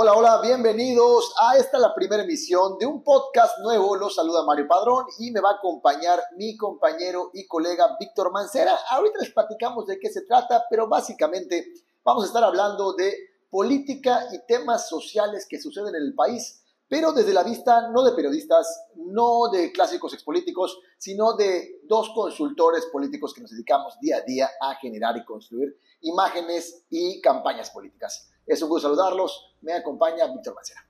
[0.00, 3.96] Hola, hola, bienvenidos a esta la primera emisión de un podcast nuevo.
[3.96, 8.78] Los saluda Mario Padrón y me va a acompañar mi compañero y colega Víctor Mancera.
[8.90, 11.72] Ahorita les platicamos de qué se trata, pero básicamente
[12.04, 13.12] vamos a estar hablando de
[13.50, 18.12] política y temas sociales que suceden en el país, pero desde la vista no de
[18.12, 24.20] periodistas, no de clásicos expolíticos, sino de dos consultores políticos que nos dedicamos día a
[24.20, 28.30] día a generar y construir imágenes y campañas políticas.
[28.48, 29.56] Es un gusto saludarlos.
[29.60, 30.87] Me acompaña Víctor Mancera.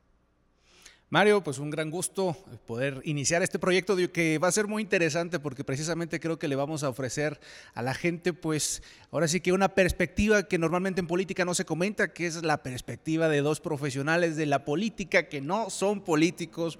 [1.10, 2.36] Mario, pues un gran gusto
[2.66, 6.54] poder iniciar este proyecto que va a ser muy interesante porque precisamente creo que le
[6.54, 7.40] vamos a ofrecer
[7.72, 11.64] a la gente, pues ahora sí que una perspectiva que normalmente en política no se
[11.64, 16.78] comenta, que es la perspectiva de dos profesionales de la política que no son políticos,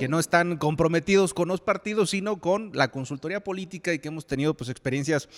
[0.00, 4.26] que no están comprometidos con los partidos, sino con la consultoría política y que hemos
[4.26, 5.28] tenido pues experiencias,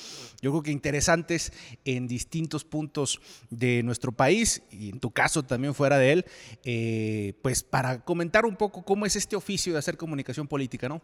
[0.40, 1.52] yo creo que interesantes
[1.84, 6.26] en distintos puntos de nuestro país y en tu caso también fuera de él,
[6.64, 11.00] eh, pues para comentar un poco cómo es este oficio de hacer comunicación política, ¿no?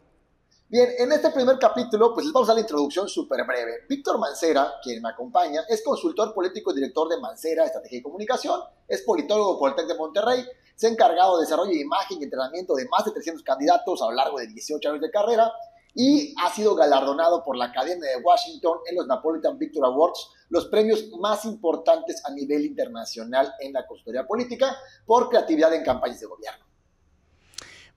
[0.69, 3.85] Bien, en este primer capítulo, pues vamos a la introducción súper breve.
[3.89, 8.61] Víctor Mancera, quien me acompaña, es consultor político y director de Mancera Estrategia y Comunicación,
[8.89, 12.25] es politólogo por el TEC de Monterrey, se ha encargado de desarrollo de imagen y
[12.25, 15.53] entrenamiento de más de 300 candidatos a lo largo de 18 años de carrera
[15.95, 20.67] y ha sido galardonado por la Academia de Washington en los Napolitan Victor Awards, los
[20.67, 26.27] premios más importantes a nivel internacional en la consultoría política por creatividad en campañas de
[26.27, 26.66] gobierno.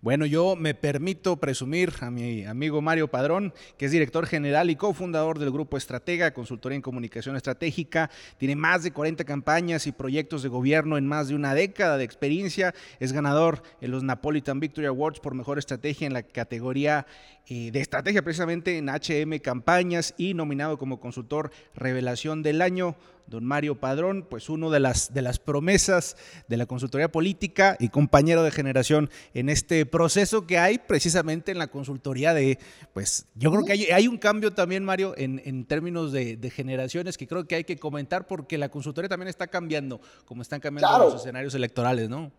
[0.02, 4.78] Bueno, yo me permito presumir a mi amigo Mario Padrón, que es director general y
[4.78, 8.10] cofundador del Grupo Estratega, consultoría en comunicación estratégica.
[8.38, 12.06] Tiene más de 40 campañas y proyectos de gobierno en más de una década de
[12.06, 12.74] experiencia.
[13.02, 17.06] Es ganador en los Napolitan Victory Awards por mejor estrategia en la categoría
[17.50, 23.46] eh, de estrategia, precisamente en HM Campañas y nominado como consultor revelación del año don
[23.46, 28.44] Mario Padrón, pues uno de las, de las promesas de la consultoría política y compañero
[28.44, 32.60] de generación en este proceso que hay precisamente en la consultoría de,
[32.94, 37.48] pues yo creo que hay, un cambio también, Mario, en, términos de, generaciones que creo
[37.48, 41.54] que hay que comentar porque la consultoría también está cambiando, como están cambiando los escenarios
[41.56, 42.32] electorales, ¿no?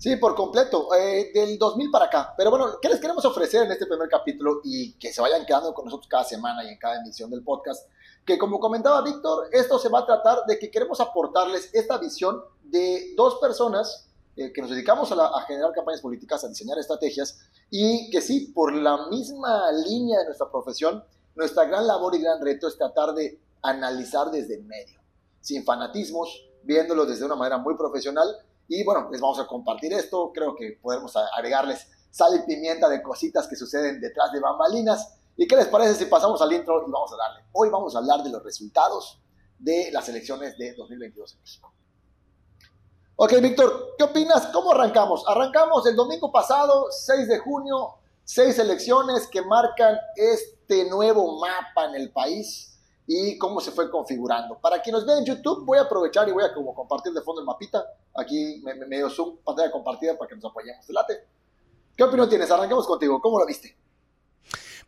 [0.00, 2.34] Sí, por completo, eh, del 2000 para acá.
[2.34, 5.74] Pero bueno, ¿qué les queremos ofrecer en este primer capítulo y que se vayan quedando
[5.74, 7.86] con nosotros cada semana y en cada emisión del podcast?
[8.24, 12.42] que como comentaba Víctor, esto se va a tratar de que queremos aportarles esta visión
[12.62, 17.40] de dos personas eh, que nos dedicamos a, generar campañas políticas, a diseñar estrategias
[17.70, 21.02] y que sí, por la misma línea de nuestra profesión,
[21.34, 25.00] nuestra gran labor y gran reto es tratar de analizar desde el medio,
[25.40, 28.28] sin fanatismos, viéndolo desde una manera muy profesional
[28.70, 33.02] y bueno, les vamos a compartir esto, creo que podemos agregarles sal y pimienta de
[33.02, 36.90] cositas que suceden detrás de bambalinas ¿Y qué les parece si pasamos al intro y
[36.90, 37.44] vamos a darle?
[37.52, 39.22] Hoy vamos a hablar de los resultados
[39.58, 41.72] de las elecciones de 2022 en México.
[43.16, 44.48] Ok, Víctor, ¿qué opinas?
[44.48, 45.24] ¿Cómo arrancamos?
[45.26, 51.94] Arrancamos el domingo pasado, 6 de junio, seis elecciones que marcan este nuevo mapa en
[51.94, 52.69] el país
[53.12, 54.56] y cómo se fue configurando.
[54.60, 57.20] Para quien nos ve en YouTube, voy a aprovechar y voy a como compartir de
[57.22, 57.84] fondo el mapita.
[58.14, 60.88] Aquí medio zoom, pantalla compartida para que nos apoyemos.
[60.90, 61.26] Late.
[61.96, 62.48] ¿Qué opinión tienes?
[62.52, 63.20] Arrancamos contigo.
[63.20, 63.76] ¿Cómo lo viste?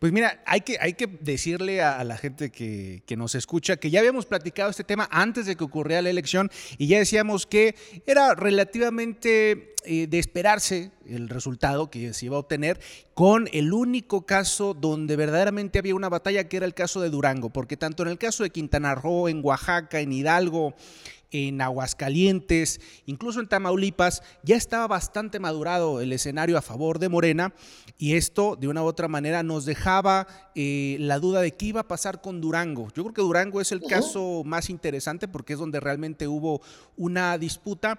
[0.02, 4.00] Pues mira, hay que, hay que decirle a, la gente que, nos escucha que ya
[4.00, 8.34] habíamos platicado este tema antes de que ocurriera la elección y ya decíamos que era
[8.34, 12.80] relativamente eh, de esperarse el resultado que se iba a obtener
[13.14, 17.50] con el único caso donde verdaderamente había una batalla que era el caso de Durango,
[17.50, 20.74] porque tanto en el caso de Quintana Roo, en Oaxaca, en Hidalgo,
[21.32, 27.52] en Aguascalientes, incluso en Tamaulipas, ya estaba bastante madurado el escenario a favor de Morena
[27.98, 31.80] y esto de una u otra manera nos dejaba eh, la duda de qué iba
[31.80, 32.88] a pasar con Durango.
[32.94, 36.60] Yo creo que Durango es el caso más interesante porque es donde realmente hubo
[36.96, 37.98] una disputa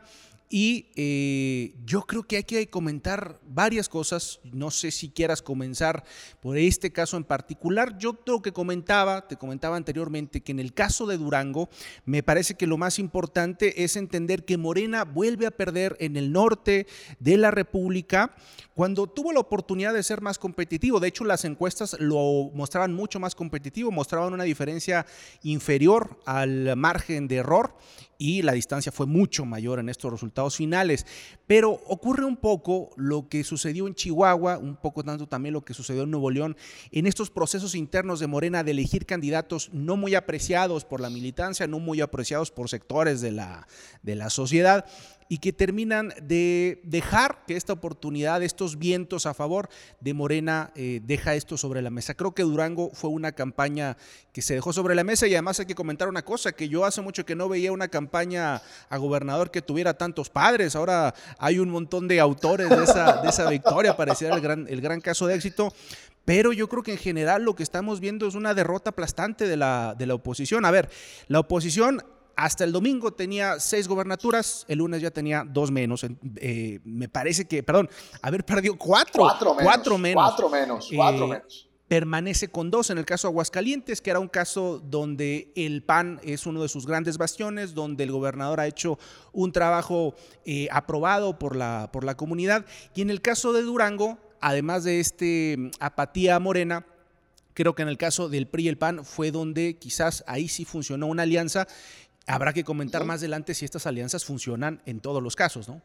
[0.56, 4.40] y eh, yo creo que hay que comentar varias cosas.
[4.44, 6.04] No sé si quieras comenzar
[6.42, 7.98] por este caso en particular.
[7.98, 11.70] Yo creo que comentaba, te comentaba anteriormente, que en el caso de Durango,
[12.06, 16.32] me parece que lo más importante es entender que Morena vuelve a perder en el
[16.32, 16.86] norte
[17.18, 18.36] de la República
[18.76, 21.00] cuando tuvo la oportunidad de ser más competitivo.
[21.00, 25.08] De hecho, las encuestas lo mostraban mucho más competitivo, mostraban una diferencia
[25.42, 27.76] inferior al margen de error
[28.18, 31.06] y la distancia fue mucho mayor en estos resultados finales.
[31.48, 35.74] Pero ocurre un poco lo que sucedió en Chihuahua, un poco tanto también lo que
[35.74, 36.56] sucedió en Nuevo León,
[36.92, 41.68] en estos procesos internos de Morena de elegir candidatos no muy apreciados por la militancia,
[41.68, 43.68] no muy apreciados por sectores de la,
[44.02, 44.86] de la sociedad
[45.34, 49.68] y que terminan de dejar que esta oportunidad, estos vientos a favor
[50.00, 52.14] de Morena, eh, deja esto sobre la mesa.
[52.14, 53.98] Creo que Durango fue una campaña
[54.32, 56.86] que se dejó sobre la mesa y además hay que comentar una cosa, que yo
[56.86, 60.76] hace mucho que no veía una campaña a gobernador que tuviera tantos padres.
[60.76, 64.82] Ahora hay un montón de autores de esa, de esa victoria, parecía el gran, el
[64.82, 65.74] gran caso de éxito.
[66.26, 69.58] Pero yo creo que en general lo que estamos viendo es una derrota aplastante de
[69.58, 70.64] la, de la oposición.
[70.64, 70.90] A ver,
[71.28, 72.04] la oposición
[72.36, 76.06] hasta el domingo tenía seis gobernaturas, el lunes ya tenía dos menos.
[76.38, 77.90] Eh, me parece que, perdón,
[78.22, 79.24] haber perdido cuatro.
[79.24, 79.64] Cuatro menos.
[79.64, 80.24] Cuatro menos.
[80.24, 80.90] Cuatro menos.
[80.94, 81.70] Cuatro eh, menos.
[81.88, 86.48] Permanece con dos en el caso Aguascalientes, que era un caso donde el PAN es
[86.48, 88.98] uno de sus grandes bastiones, donde el gobernador ha hecho
[89.32, 90.16] un trabajo
[90.46, 92.66] eh, aprobado por la, por la comunidad.
[92.96, 96.86] Y en el caso de Durango, además de este mm, apatía morena,
[97.54, 100.66] creo que en el caso del PRI y el PAN fue donde quizás ahí sí
[100.66, 101.68] funcionó una alianza
[102.26, 105.82] Habrá que comentar más adelante si estas alianzas funcionan en todos los casos, ¿no?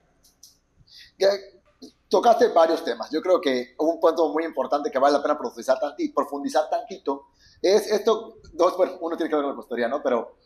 [2.09, 3.11] Tocaste varios temas.
[3.11, 7.27] Yo creo que un punto muy importante que vale la pena profundizar, tantito, profundizar tantito
[7.61, 10.03] es esto, dos, bueno, uno tiene que ver con la historia, ¿no?
[10.03, 10.37] Pero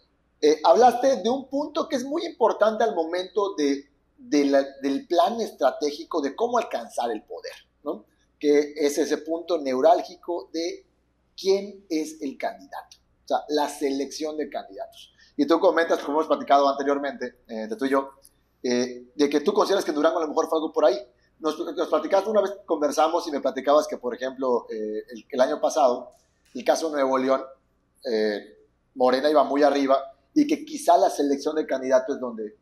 [0.41, 6.21] eh, hablaste de un punto que es muy importante al momento de, del plan estratégico
[6.21, 7.55] de cómo alcanzar el poder,
[7.85, 8.07] ¿no?
[8.41, 10.87] Que es ese punto neurálgico de
[11.37, 15.12] quién es el candidato, o sea, la selección de candidatos.
[15.37, 18.11] Y tú comentas, como hemos platicado anteriormente, eh, de tú y yo,
[18.63, 20.99] eh, de que tú consideras que Durango a lo mejor fue algo por ahí.
[21.39, 25.41] Nos, nos platicaste una vez, conversamos y me platicabas que, por ejemplo, eh, el, el,
[25.41, 26.11] año pasado,
[26.55, 27.43] el caso Nuevo León,
[28.95, 29.99] Morena iba muy arriba
[30.35, 32.57] y que quizá la selección de candidatos es donde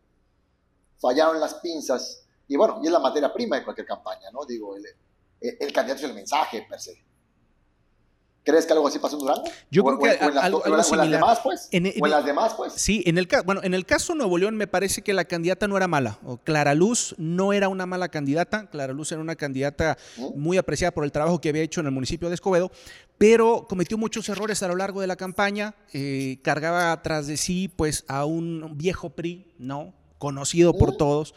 [0.99, 2.27] fallaron las pinzas.
[2.47, 4.45] Y bueno, y es la materia prima de cualquier campaña, ¿no?
[4.45, 4.85] Digo, el,
[5.41, 7.10] el candidato es el mensaje per se.
[8.51, 9.45] ¿Crees que algo así pasó en Durango?
[9.71, 11.69] Yo creo que en, algo, en, las demás, pues.
[11.71, 12.73] En, o en las demás, pues.
[12.75, 15.77] Sí, en el, bueno, en el caso Nuevo León me parece que la candidata no
[15.77, 16.19] era mala.
[16.25, 18.67] O Clara Luz no era una mala candidata.
[18.67, 20.41] Clara Luz era una candidata ¿Mm?
[20.41, 22.73] muy apreciada por el trabajo que había hecho en el municipio de Escobedo,
[23.19, 25.77] pero cometió muchos errores a lo largo de la campaña.
[25.93, 29.95] Eh, cargaba tras de sí, pues, a un viejo PRI, ¿no?
[30.19, 30.97] Conocido por ¿Mm?
[30.97, 31.35] todos.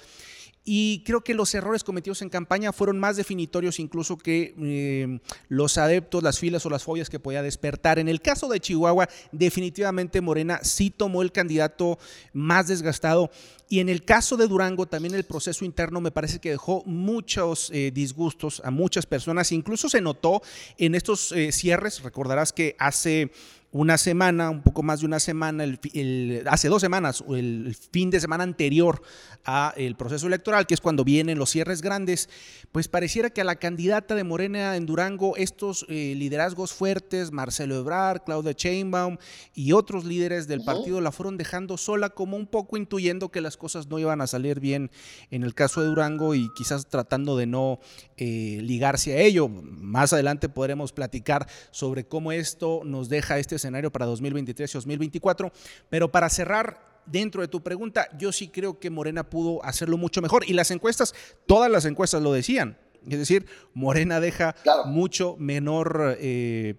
[0.66, 5.20] Y creo que los errores cometidos en campaña fueron más definitorios incluso que eh,
[5.50, 8.00] los adeptos, las filas o las fobias que podía despertar.
[8.00, 12.00] En el caso de Chihuahua, definitivamente Morena sí tomó el candidato
[12.32, 13.30] más desgastado.
[13.68, 17.70] Y en el caso de Durango, también el proceso interno me parece que dejó muchos
[17.74, 19.52] eh, disgustos a muchas personas.
[19.52, 20.42] Incluso se notó
[20.78, 23.32] en estos eh, cierres, recordarás que hace
[23.74, 28.20] una semana, un poco más de una semana, el, hace dos semanas, el fin de
[28.20, 29.02] semana anterior
[29.46, 32.30] a el proceso electoral, que es cuando vienen los cierres grandes,
[32.72, 37.76] pues pareciera que a la candidata de Morena en Durango, estos eh, liderazgos fuertes, Marcelo
[37.76, 39.18] Ebrard, Claudia Sheinbaum
[39.56, 43.58] y otros líderes del partido la fueron dejando sola, como un poco intuyendo que las
[43.58, 44.92] cosas no iban a salir bien
[45.32, 47.80] en el caso de Durango y quizás tratando de no
[48.18, 49.48] eh, ligarse a ello.
[49.50, 55.52] Más adelante podremos platicar sobre cómo esto nos deja este escenario para 2023 y 2024.
[55.90, 60.22] Pero para cerrar, dentro de tu pregunta, yo sí creo que Morena pudo hacerlo mucho
[60.22, 60.44] mejor.
[60.48, 61.14] Y las encuestas,
[61.46, 62.78] todas las encuestas lo decían.
[63.10, 64.56] Es decir, Morena deja
[64.86, 66.76] mucho menor, eh,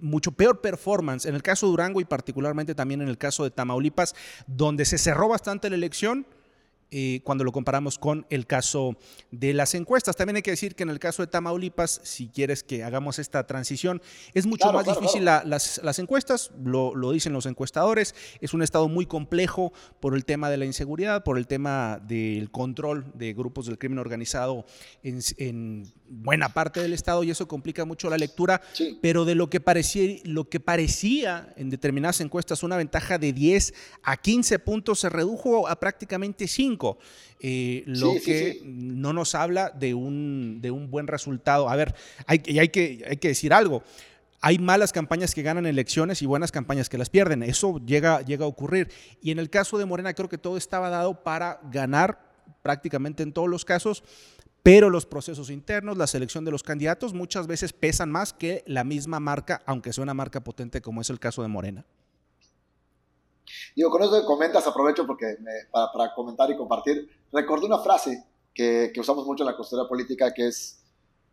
[0.00, 3.50] mucho peor performance en el caso de Durango y particularmente también en el caso de
[3.50, 4.16] Tamaulipas,
[4.48, 6.26] donde se cerró bastante la elección
[6.90, 8.96] eh, cuando lo comparamos con el caso
[9.30, 10.16] de las encuestas.
[10.16, 13.46] También hay que decir que en el caso de Tamaulipas, si quieres que hagamos esta
[13.46, 14.00] transición,
[14.32, 19.72] es mucho más difícil las, encuestas, lo, dicen los encuestadores, es un estado muy complejo
[20.00, 23.98] por el tema de la inseguridad, por el tema del control de grupos del crimen
[23.98, 24.64] organizado
[25.02, 28.60] en, buena parte del estado y eso complica mucho la lectura,
[29.00, 33.74] pero de lo que, parecía, lo que parecía en determinadas encuestas una ventaja de 10
[34.02, 36.98] a 15 puntos se redujo a prácticamente 5
[37.40, 41.68] eh, lo que no nos habla de un, de un buen resultado.
[41.68, 41.94] A ver,
[42.26, 43.82] hay, hay, que, hay que decir algo
[44.40, 47.42] hay malas campañas que ganan elecciones y buenas campañas que las pierden.
[47.42, 48.88] Eso llega, llega a ocurrir.
[49.20, 52.28] Y en el caso de Morena creo que todo estaba dado para ganar
[52.62, 54.02] prácticamente en todos los casos,
[54.68, 58.84] pero los procesos internos, la selección de los candidatos muchas veces pesan más que la
[58.84, 61.86] misma marca, aunque sea una marca potente como es el caso de Morena.
[63.74, 65.38] Digo, con eso que comentas, aprovecho porque
[65.72, 70.48] para, comentar y compartir, recordé una frase que, usamos mucho en la consultoría política, que
[70.48, 70.82] es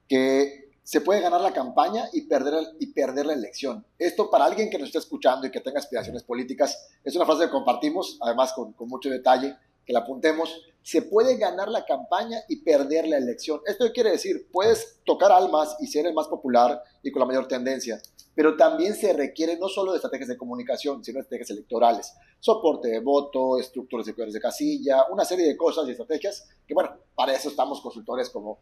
[0.08, 3.86] que se puede ganar la campaña y perder, y perder la elección.
[4.00, 7.48] Esto para alguien que nos esté escuchando y que tenga aspiraciones políticas, es una frase
[7.48, 10.62] que compartimos, además con mucho detalle, que la apuntemos.
[10.82, 13.62] Se puede ganar la campaña y perder la elección.
[13.66, 17.48] Esto quiere decir, puedes tocar almas y ser el más popular y con la mayor
[17.48, 18.02] tendencia,
[18.36, 23.00] pero también se requiere no solo de estrategias de comunicación, sino estrategias electorales, soporte de
[23.00, 27.34] voto, estructuras de cuadros de casilla, una serie de cosas y estrategias que, bueno, para
[27.34, 28.60] eso estamos consultores como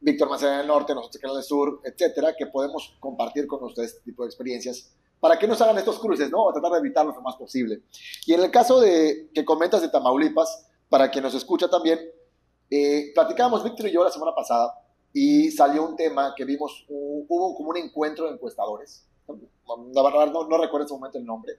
[0.00, 4.02] Víctor Macedonio del Norte, nosotros Canal del Sur, etcétera, que podemos compartir con ustedes este
[4.02, 6.50] tipo de experiencias para que nos hagan estos cruces, ¿no?
[6.50, 7.82] A tratar de evitarlo lo más posible.
[8.26, 12.00] Y en el caso de que comentas de Tamaulipas, para quien nos escucha también,
[12.68, 14.74] eh, platicábamos Víctor y yo la semana pasada
[15.12, 19.06] y salió un tema que vimos, hubo como un encuentro de encuestadores,
[19.94, 21.52] la verdad no, no recuerdo en ese momento el nombre,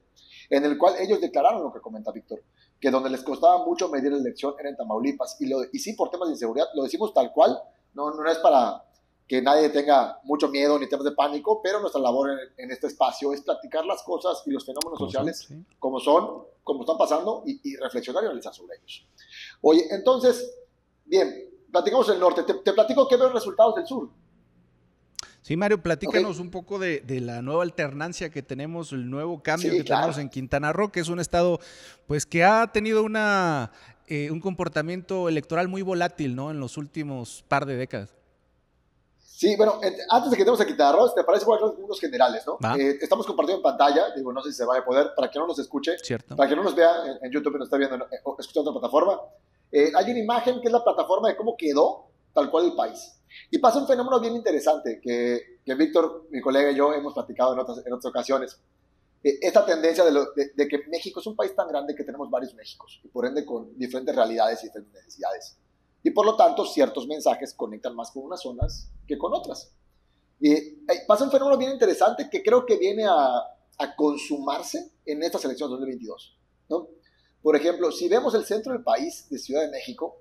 [0.50, 2.44] en el cual ellos declararon lo que comenta Víctor,
[2.82, 6.10] que donde les costaba mucho medir la elección era en Tamaulipas, y, y sí, por
[6.10, 7.58] temas de inseguridad, lo decimos tal cual,
[7.94, 8.84] no, no es para
[9.28, 13.34] que nadie tenga mucho miedo ni temas de pánico, pero nuestra labor en, este espacio
[13.34, 15.48] es platicar las cosas y los fenómenos sociales
[15.80, 19.08] como son, como están pasando y, reflexionar y analizar sobre ellos.
[19.62, 20.54] Oye, entonces,
[21.06, 24.10] bien, platicamos el norte, te, platico qué veo resultados del sur.
[25.42, 29.84] Sí, Mario, platícanos un poco de, la nueva alternancia que tenemos, el nuevo cambio que
[29.84, 31.60] tenemos en Quintana Roo, que es un estado
[32.08, 33.72] pues que ha tenido una,
[34.08, 36.52] eh, un comportamiento electoral muy volátil ¿no?
[36.52, 38.16] en los últimos par de décadas.
[39.44, 39.78] Sí, bueno,
[40.10, 42.58] antes de que demos a quitar arroz, ¿te parece bueno unos generales, no?
[42.78, 45.38] Eh, estamos compartiendo en pantalla, digo, no sé si se va a poder, para que
[45.38, 45.98] no nos escuche,
[46.38, 48.80] para que no nos vea en, YouTube y nos está viendo, eh, o escuchando otra
[48.80, 49.20] plataforma.
[49.70, 53.20] Eh, hay una imagen que es la plataforma de cómo quedó tal cual el país.
[53.52, 57.52] Y pasa un fenómeno bien interesante que, que Víctor, mi colega y yo hemos platicado
[57.52, 58.62] en otras, en otras ocasiones.
[59.22, 63.02] esta tendencia de, de, que México es un país tan grande que tenemos varios Méxicos,
[63.04, 65.58] y por ende con diferentes realidades y diferentes necesidades
[66.04, 69.74] y por lo tanto ciertos mensajes conectan más con unas zonas que con otras.
[70.40, 70.56] Y
[71.08, 73.38] pasa un fenómeno bien interesante que creo que viene a,
[73.78, 76.38] a consumarse en estas elecciones 2022.
[76.70, 76.88] ¿no?
[77.42, 80.18] Por ejemplo, si vemos el centro del país, de Ciudad de México,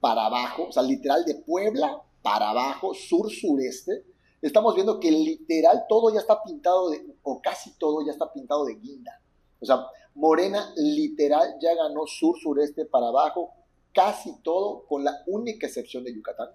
[0.00, 4.04] para abajo, o sea, literal de Puebla para abajo, sur-sureste,
[4.42, 8.64] estamos viendo que literal todo ya está pintado, de, o casi todo ya está pintado
[8.64, 9.20] de guinda.
[9.60, 13.52] O sea, Morena literal ya ganó sur-sureste para abajo,
[13.96, 16.50] casi todo, con la única excepción de Yucatán,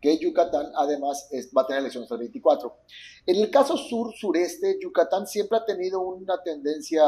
[0.00, 2.74] que Yucatán además va a tener elecciones el 24.
[3.26, 7.02] En el caso sur-sureste, Yucatán siempre ha tenido una tendencia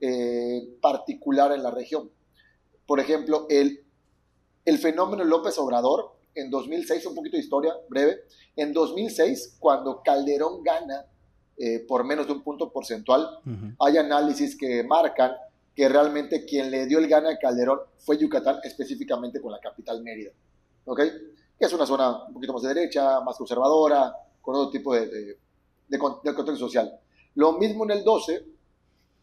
[0.00, 2.10] eh, particular en la región.
[2.86, 3.84] Por ejemplo, el,
[4.64, 8.22] el fenómeno López Obrador, en 2006, un poquito de historia breve,
[8.56, 11.06] en 2006, cuando Calderón gana
[11.56, 13.28] eh, por menos de un punto porcentual,
[13.78, 15.32] hay análisis que marcan
[15.78, 20.02] que realmente quien le dio el gana a Calderón fue Yucatán, específicamente con la capital
[20.02, 20.32] Mérida.
[20.84, 20.98] ¿Ok?
[21.56, 25.06] Que es una zona un poquito más de derecha, más conservadora, con otro tipo de,
[25.06, 25.38] de,
[25.86, 26.98] de, contexto social.
[27.36, 28.44] Lo mismo en el 12,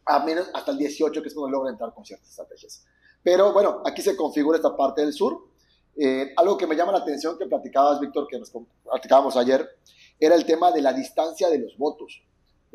[0.05, 2.85] a menos hasta el 18, que es cuando logra entrar con ciertas estrategias.
[3.21, 5.49] Pero bueno, aquí se configura esta parte del sur.
[5.97, 9.77] Eh, algo que me llama la atención que platicabas, Víctor, que nos platicábamos ayer,
[10.17, 12.23] era el tema de la distancia de los votos.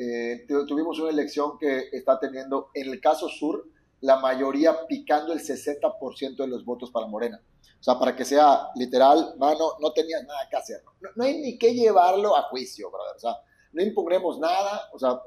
[0.02, 3.68] Eh, tuvimos una elección que está teniendo, en el caso sur,
[4.00, 7.38] la mayoría picando el 60% de los votos para Morena.
[7.78, 10.82] O sea, para que sea literal, mano, no tenías nada que hacer.
[11.14, 13.14] No, hay ni que llevarlo a juicio, brother.
[13.14, 13.36] O sea,
[13.72, 14.88] no impugnemos nada.
[14.94, 15.20] O sea,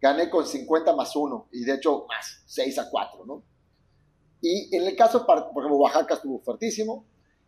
[0.00, 3.42] gané con 50 más 1 y de hecho más, 6 a 4, ¿no?
[4.40, 7.04] Y en el caso, por ejemplo, Oaxaca estuvo fuertísimo.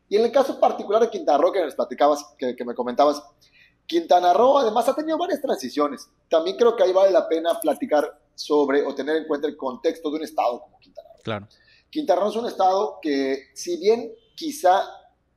[0.08, 3.22] Y en el caso particular de Quintana Roo, que me platicabas, que, que me comentabas,
[3.86, 6.08] Quintana Roo además ha tenido varias transiciones.
[6.28, 10.10] También creo que ahí vale la pena platicar sobre o tener en cuenta el contexto
[10.10, 11.22] de un estado como Quintana Roo.
[11.22, 11.48] Claro.
[11.90, 14.82] Quintana Roo es un estado que, si bien quizá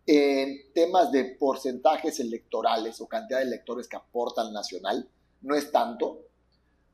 [0.06, 5.08] en temas de porcentajes electorales o cantidad de electores que aporta al nacional,
[5.42, 6.26] no es tanto,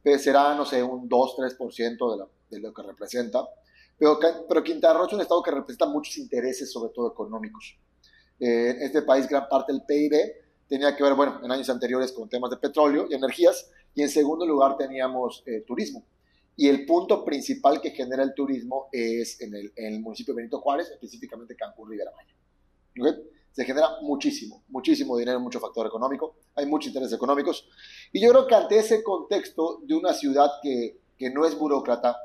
[0.03, 3.47] pero será, no sé, un 2-3% de, de lo que representa.
[3.97, 7.77] Pero, pero Quintana Roo es un estado que representa muchos intereses, sobre todo económicos.
[8.39, 12.11] Eh, en este país, gran parte del PIB tenía que ver, bueno, en años anteriores
[12.11, 16.03] con temas de petróleo y energías, y en segundo lugar teníamos eh, turismo.
[16.57, 20.89] Y el punto principal que genera el turismo es en el, municipio de Benito Juárez,
[20.89, 23.17] específicamente Cancún, Rivera Maya.
[23.51, 27.67] Se genera muchísimo, muchísimo dinero, mucho factor económico, hay muchos intereses económicos.
[28.11, 32.17] Y yo creo que ante ese contexto de una ciudad que, que no es burócrata,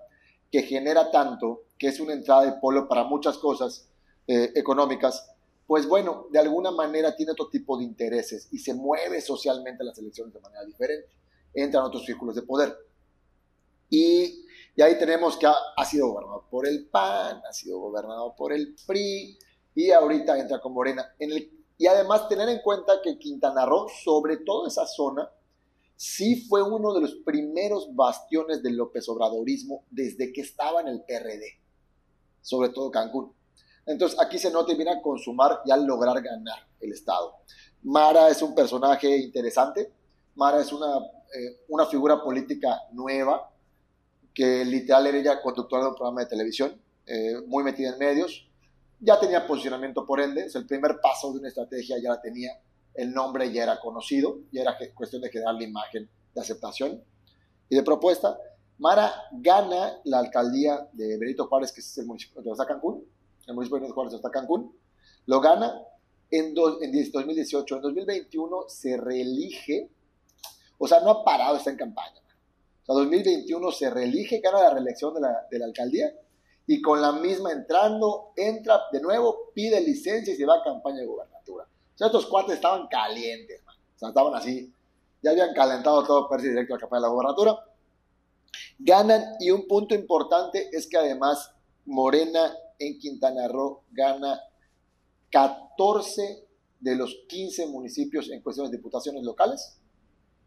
[0.50, 3.88] que genera tanto, que es una entrada de polo para muchas cosas
[4.26, 5.29] eh, económicas,
[5.70, 9.96] pues bueno, de alguna manera tiene otro tipo de intereses y se mueve socialmente las
[9.98, 11.08] elecciones de manera diferente.
[11.54, 12.76] Entran otros círculos de poder.
[13.88, 14.46] Y,
[14.82, 19.38] ahí tenemos que ha, sido gobernado por el PAN, ha sido gobernado por el PRI
[19.76, 21.06] y ahorita entra con Morena.
[21.78, 25.30] Y además tener en cuenta que Quintana Roo, sobre todo esa zona,
[25.94, 31.02] sí fue uno de los primeros bastiones del López Obradorismo desde que estaba en el
[31.04, 31.60] PRD,
[32.42, 33.38] sobre todo Cancún.
[33.90, 37.34] Entonces aquí se nota y viene a consumar y a lograr ganar el Estado.
[37.82, 39.92] Mara es un personaje interesante.
[40.34, 41.00] Mara es una
[41.32, 43.52] eh, una figura política nueva,
[44.34, 48.48] que literal era ella conductora de un programa de televisión, eh, muy metida en medios,
[48.98, 52.60] ya tenía posicionamiento por ende, es el primer paso de una estrategia ya la tenía,
[52.94, 57.00] el nombre ya era conocido, ya era cuestión de crear la imagen de aceptación
[57.68, 58.36] y de propuesta.
[58.78, 63.04] Mara gana la alcaldía de Benito Juárez, que es el municipio de Cancún,
[63.50, 64.74] el municipio de Juárez está Cancún,
[65.26, 65.82] lo gana
[66.30, 69.90] en, en 2018, en 2021 se reelige,
[70.78, 72.20] o sea, no ha parado, está en campaña.
[72.82, 76.12] O sea, 2021 se reelige, gana la reelección de la, de la alcaldía
[76.66, 81.00] y con la misma entrando, entra de nuevo, pide licencia y se va a campaña
[81.00, 81.64] de gubernatura.
[81.64, 83.76] O sea, estos cuates estaban calientes, man.
[83.96, 84.72] o sea, estaban así,
[85.20, 87.58] ya habían calentado todo para ir directo a la campaña de la gubernatura.
[88.78, 91.52] Ganan y un punto importante es que además
[91.84, 94.40] Morena en Quintana Roo gana
[95.30, 96.48] 14
[96.80, 99.76] de los 15 municipios en cuestiones de diputaciones locales.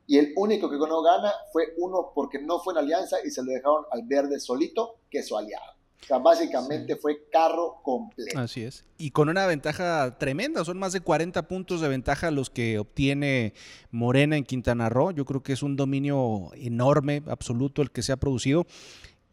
[0.05, 3.41] Y el único que no gana fue uno porque no fue en alianza y se
[3.41, 5.73] lo dejaron al verde solito, que es su aliado.
[6.01, 8.37] O sea, básicamente fue carro completo.
[8.37, 8.83] Así es.
[8.97, 13.53] Y con una ventaja tremenda, son más de 40 puntos de ventaja los que obtiene
[13.89, 15.11] Morena en Quintana Roo.
[15.11, 18.65] Yo creo que es un dominio enorme, absoluto, el que se ha producido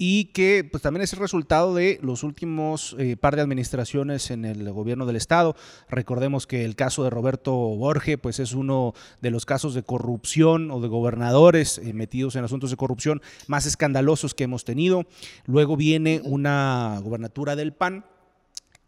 [0.02, 4.46] y que pues también es el resultado de los últimos eh, par de administraciones en
[4.46, 5.54] el gobierno del estado.
[5.90, 10.70] Recordemos que el caso de Roberto Borge pues es uno de los casos de corrupción
[10.70, 15.04] o de gobernadores eh, metidos en asuntos de corrupción más escandalosos que hemos tenido.
[15.44, 18.06] Luego viene una gobernatura del PAN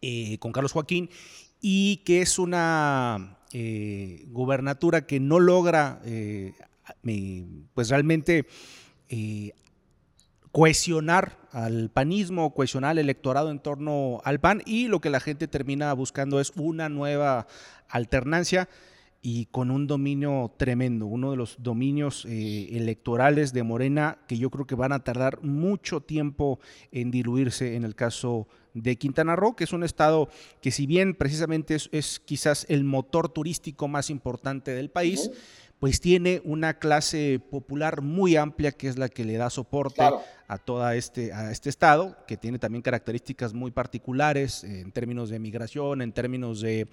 [0.00, 1.11] eh, con Carlos Joaquín
[1.61, 3.37] y que es una
[4.31, 6.00] gobernatura que no logra
[7.75, 8.47] pues realmente
[10.52, 15.49] cohesionar al panismo, cohesionar al electorado en torno al PAN y lo que la gente
[15.49, 17.47] termina buscando es una nueva
[17.88, 18.68] alternancia
[19.23, 24.50] y con un dominio tremendo, uno de los dominios eh, electorales de Morena que yo
[24.50, 26.59] creo que van a tardar mucho tiempo
[26.90, 30.28] en diluirse en el caso de Quintana Roo, que es un estado
[30.61, 35.30] que si bien precisamente es, quizás el motor turístico más importante del país,
[35.83, 40.01] pues tiene una clase popular muy amplia que es la que le da soporte
[40.47, 45.41] a todo este, a este estado, que tiene también características muy particulares en términos de
[45.41, 46.87] migración, en términos de,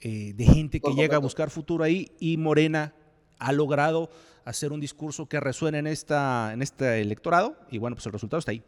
[0.00, 2.94] eh, gente que llega a buscar futuro ahí, y Morena
[3.38, 4.08] ha logrado
[4.46, 8.38] hacer un discurso que resuene en, esta, en este electorado, y bueno, pues el resultado
[8.38, 8.62] está ahí.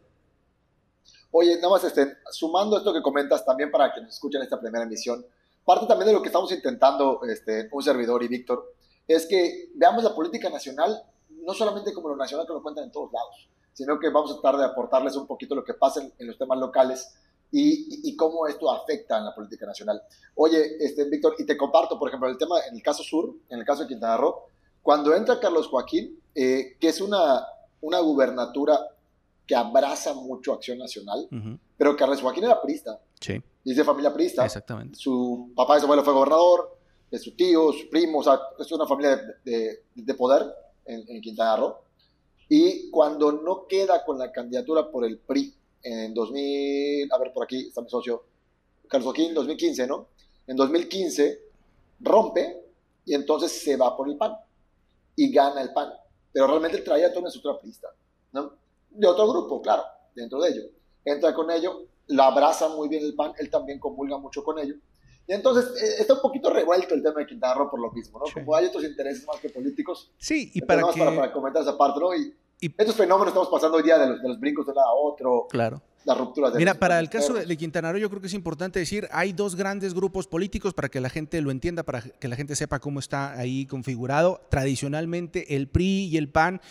[1.31, 4.83] Oye, nada más este, sumando esto que comentas también para que nos escuchen esta primera
[4.85, 5.25] emisión,
[5.65, 8.71] parte también de lo que estamos intentando este, un servidor y Víctor,
[9.07, 11.03] es que veamos la política nacional
[11.45, 14.35] no solamente como lo nacional que lo cuentan en todos lados, sino que vamos a
[14.35, 17.13] tratar de aportarles un poquito lo que pasa en, los temas locales
[17.51, 20.01] y, cómo esto afecta en la política nacional.
[20.35, 23.59] Oye, este, Víctor, y te comparto, por ejemplo, el tema en el caso sur, en
[23.59, 24.45] el caso de Quintana Roo,
[24.81, 27.45] cuando entra Carlos Joaquín, eh, que es una,
[27.81, 28.79] una gubernatura
[29.45, 31.27] que abraza mucho Acción Nacional,
[31.77, 32.99] pero Carlos Joaquín era prista.
[33.19, 33.41] Sí.
[33.65, 34.45] Y de familia prista.
[34.45, 34.97] Exactamente.
[34.97, 36.77] Su papá y su abuelo fue gobernador,
[37.13, 40.51] de su tío, su primo, o sea, es una familia de, de, poder
[40.83, 41.77] en, en, Quintana Roo.
[42.49, 47.43] Y cuando no queda con la candidatura por el PRI en 2000, a ver, por
[47.43, 48.23] aquí está mi socio,
[48.87, 50.07] Carlos Joaquín, 2015, ¿no?
[50.47, 51.39] En 2015
[51.99, 52.63] rompe
[53.05, 54.35] y entonces se va por el PAN
[55.15, 55.93] y gana el PAN.
[56.31, 57.89] Pero realmente traía toda una estructura prista,
[58.31, 58.53] ¿no?
[58.89, 59.83] De otro grupo, claro,
[60.15, 60.63] dentro de ello.
[61.05, 64.73] Entra con ello, la abraza muy bien el PAN, él también comulga mucho con ello
[65.27, 68.19] y entonces eh, está un poquito revuelto el tema de Quintana Roo por lo mismo,
[68.19, 68.25] ¿no?
[68.33, 70.11] Como hay otros intereses más que políticos.
[70.17, 70.99] Sí, y para que...
[70.99, 72.13] Para, comentar esa parte, ¿no?
[72.15, 72.33] Y,
[72.77, 74.93] estos fenómenos estamos pasando hoy día de los, de los brincos de un lado a
[74.93, 75.47] otro.
[75.49, 75.81] Claro.
[76.05, 78.79] Las rupturas de Mira, para el caso de, Quintana Roo yo creo que es importante
[78.79, 82.35] decir, hay dos grandes grupos políticos para que la gente lo entienda, para que la
[82.35, 84.41] gente sepa cómo está ahí configurado.
[84.49, 86.61] Tradicionalmente el PRI y el PAN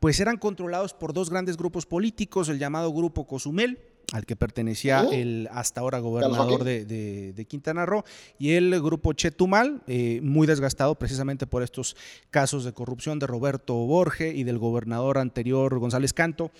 [0.00, 3.78] pues eran controlados por dos grandes grupos políticos, el llamado Grupo Cozumel,
[4.12, 5.12] al que pertenecía oh.
[5.12, 8.04] el hasta ahora gobernador de, Quintana Roo,
[8.38, 11.96] y el grupo Chetumal, eh, muy desgastado precisamente por estos
[12.30, 16.50] casos de corrupción de Roberto Borge y del gobernador anterior González Canto.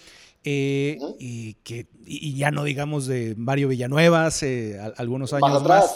[0.49, 5.93] Eh, y, que, y ya no digamos de Mario Villanueva hace algunos años más.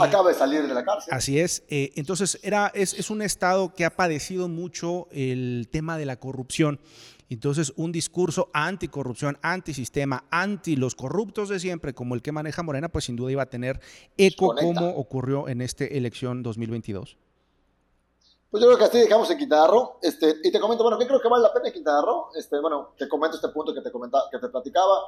[0.00, 1.12] Acaba de salir de la cárcel.
[1.12, 1.62] Así es.
[1.68, 6.80] entonces, era, es, es un estado que ha padecido mucho el tema de la corrupción
[7.28, 12.88] entonces, un discurso anticorrupción, antisistema, anti los corruptos de siempre, como el que maneja Morena,
[12.88, 13.80] pues sin duda iba a tener
[14.16, 17.16] eco como ocurrió en esta elección 2022.
[18.48, 19.98] Pues yo creo que así dejamos en Quintana Roo.
[20.00, 22.28] Este, y te comento, bueno, ¿qué creo que vale la pena en Quintana Roo?
[22.36, 25.00] Este, bueno, te comento este punto que te, comentaba, que te platicaba.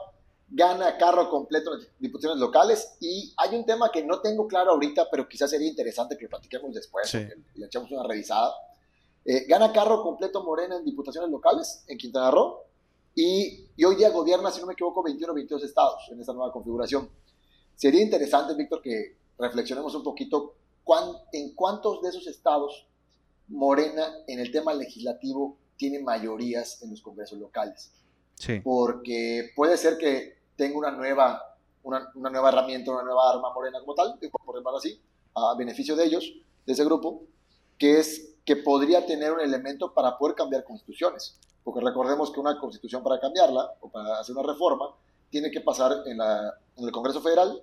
[0.51, 2.97] Gana carro completo en las diputaciones locales.
[3.01, 6.31] Y hay un tema que no tengo claro ahorita, pero quizás sería interesante que lo
[6.31, 8.53] platiquemos después, y le echemos una revisada
[9.31, 12.63] Eh, gana carro completo Morena en diputaciones locales en Quintana Roo
[13.15, 16.33] y, y, hoy día gobierna, si no me equivoco, 21 o 22 estados en esta
[16.33, 17.11] nueva configuración.
[17.77, 22.87] Sería interesante, Víctor, que reflexionemos un poquito cuán, en cuántos de esos estados
[23.49, 27.93] Morena en el tema legislativo tiene mayorías en los congresos locales.
[28.35, 28.61] Sí.
[28.61, 33.79] Porque puede ser que tenga una nueva, una, una, nueva herramienta, una nueva arma Morena
[33.81, 34.99] como tal, por llamarlo así,
[35.35, 36.33] a beneficio de ellos,
[36.65, 37.25] de ese grupo,
[37.77, 41.37] que es que podría tener un elemento para poder cambiar constituciones.
[41.63, 44.87] Porque recordemos que una constitución para cambiarla o para hacer una reforma
[45.29, 47.61] tiene que pasar en, la, en el Congreso Federal,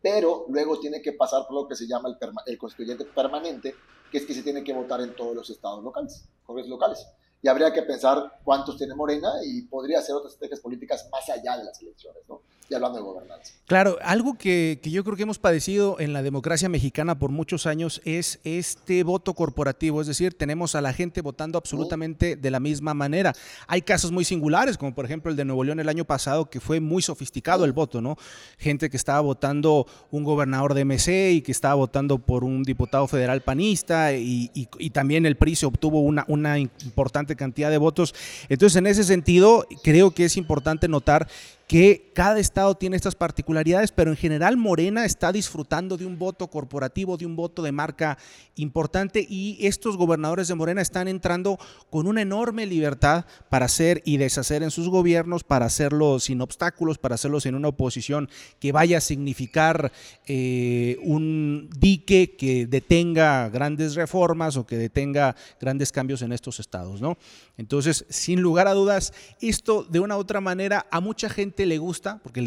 [0.00, 3.74] pero luego tiene que pasar por lo que se llama el, el constituyente permanente,
[4.12, 7.08] que es que se tiene que votar en todos los estados locales, congresos locales
[7.42, 11.56] y habría que pensar cuántos tiene Morena y podría hacer otras estrategias políticas más allá
[11.56, 12.42] de las elecciones, ¿no?
[12.74, 13.52] Hablando de gobernanza.
[13.66, 17.66] Claro, algo que, que, yo creo que hemos padecido en la democracia mexicana por muchos
[17.66, 22.60] años es este voto corporativo, es decir, tenemos a la gente votando absolutamente de la
[22.60, 23.32] misma manera.
[23.66, 26.60] Hay casos muy singulares, como por ejemplo el de Nuevo León el año pasado, que
[26.60, 28.16] fue muy sofisticado el voto, ¿no?
[28.58, 33.06] Gente que estaba votando un gobernador de MC y que estaba votando por un diputado
[33.06, 37.78] federal panista y, y, y también el PRI se obtuvo una, una importante cantidad de
[37.78, 38.14] votos.
[38.48, 41.28] Entonces, en ese sentido, creo que es importante notar
[41.70, 46.48] que cada estado tiene estas particularidades, pero en general Morena está disfrutando de un voto
[46.48, 48.18] corporativo, de un voto de marca
[48.56, 54.16] importante y estos gobernadores de Morena están entrando con una enorme libertad para hacer y
[54.16, 58.28] deshacer en sus gobiernos, para hacerlo sin obstáculos, para hacerlo sin una oposición
[58.58, 59.92] que vaya a significar
[60.26, 67.00] eh, un dique que detenga grandes reformas o que detenga grandes cambios en estos estados,
[67.00, 67.16] ¿no?
[67.56, 71.78] Entonces, sin lugar a dudas, esto de una u otra manera a mucha gente le
[71.78, 72.40] gusta, porque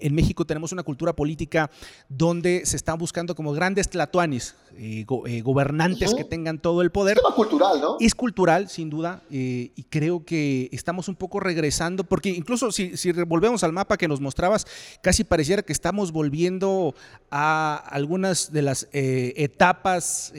[0.00, 1.70] en, México tenemos una cultura política
[2.08, 7.18] donde se están buscando como grandes tlatoanis, eh, eh, gobernantes que tengan todo el poder.
[7.18, 7.96] Es cultural, ¿no?
[8.00, 12.96] Es cultural, sin duda, eh, y creo que estamos un poco regresando, porque incluso si,
[12.96, 14.66] si volvemos al mapa que nos mostrabas,
[15.02, 16.94] casi pareciera que estamos volviendo
[17.30, 20.32] a algunas de las etapas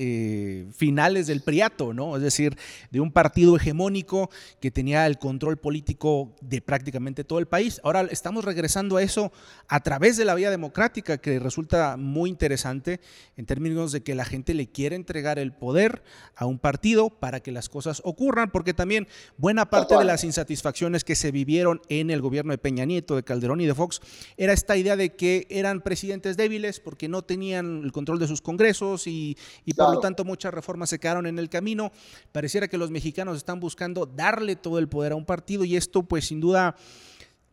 [0.73, 2.15] finales del Priato, ¿no?
[2.15, 2.57] Es decir,
[2.89, 7.81] de un partido hegemónico que tenía el control político de prácticamente todo el país.
[7.83, 9.31] Ahora estamos regresando a eso
[9.67, 12.99] a través de la vía democrática, que resulta muy interesante
[13.37, 16.03] en términos de que la gente le quiere entregar el poder
[16.35, 21.03] a un partido para que las cosas ocurran, porque también buena parte de las insatisfacciones
[21.03, 24.01] que se vivieron en el gobierno de Peña Nieto, de Calderón y de Fox,
[24.37, 28.41] era esta idea de que eran presidentes débiles porque no tenían el control de sus
[28.41, 31.91] congresos y, y por lo tanto muchas reformas se quedaron en el camino.
[32.31, 36.03] Pareciera que los mexicanos están buscando darle todo el poder a un partido y esto
[36.03, 36.75] pues sin duda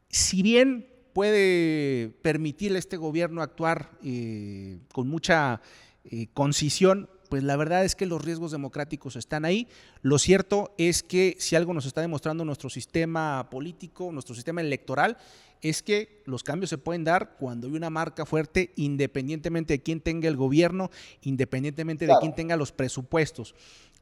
[0.09, 5.61] si bien puede permitirle a este gobierno actuar eh, con mucha
[6.05, 9.69] eh, concisión, pues la verdad es que los riesgos democráticos están ahí.
[10.01, 15.19] Lo cierto es que si algo nos está demostrando nuestro sistema político, nuestro sistema electoral,
[15.61, 20.01] es que los cambios se pueden dar cuando hay una marca fuerte, independientemente de quién
[20.01, 20.91] tenga el gobierno,
[21.23, 23.55] independientemente de quién tenga los presupuestos.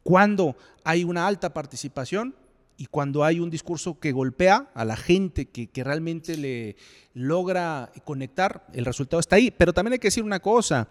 [0.02, 2.34] Cuando hay una alta participación,
[2.78, 6.76] y cuando hay un discurso que golpea a la gente, que, que, realmente le
[7.14, 9.50] logra conectar, el resultado está ahí.
[9.50, 10.90] Pero también hay que decir una cosa,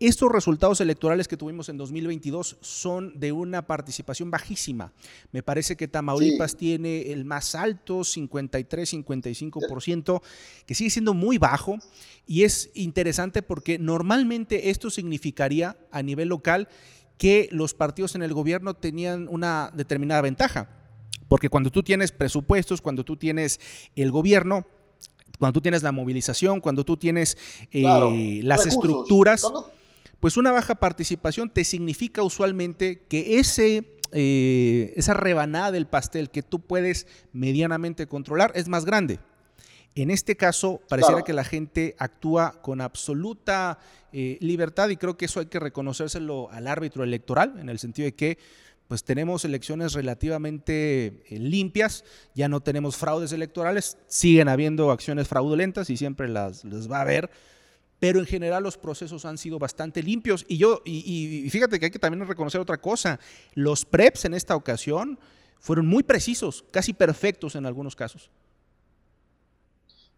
[0.00, 4.94] estos resultados electorales que tuvimos en 2022 son de una participación bajísima.
[5.30, 6.56] Me parece que Tamaulipas sí.
[6.56, 10.22] tiene el más alto, 53-55%,
[10.64, 11.76] que sigue siendo muy bajo.
[12.26, 16.68] Y es interesante porque normalmente esto significaría a nivel local
[17.18, 20.85] que los partidos en el gobierno tenían una determinada ventaja
[21.28, 23.60] porque cuando tú tienes presupuestos, cuando tú tienes
[23.94, 24.66] el gobierno,
[25.38, 27.36] cuando tú tienes la movilización, cuando tú tienes
[27.70, 28.66] eh, claro, las recursos.
[28.66, 29.52] estructuras,
[30.20, 36.42] pues una baja participación te significa usualmente que ese, eh, esa rebanada del pastel que
[36.42, 39.20] tú puedes medianamente controlar es más grande.
[39.94, 41.24] En este caso, pareciera claro.
[41.24, 43.78] que la gente actúa con absoluta
[44.12, 48.04] eh, libertad y creo que eso hay que reconocérselo al árbitro electoral, en el sentido
[48.04, 48.38] de que
[48.88, 55.90] pues tenemos elecciones relativamente eh, limpias, ya no tenemos fraudes electorales, siguen habiendo acciones fraudulentas
[55.90, 57.30] y siempre las, va a haber,
[57.98, 60.44] pero en general los procesos han sido bastante limpios.
[60.48, 63.18] Y yo, y, y, fíjate que hay que también reconocer otra cosa,
[63.54, 65.18] los PREPs en esta ocasión
[65.58, 68.30] fueron muy precisos, casi perfectos en algunos casos.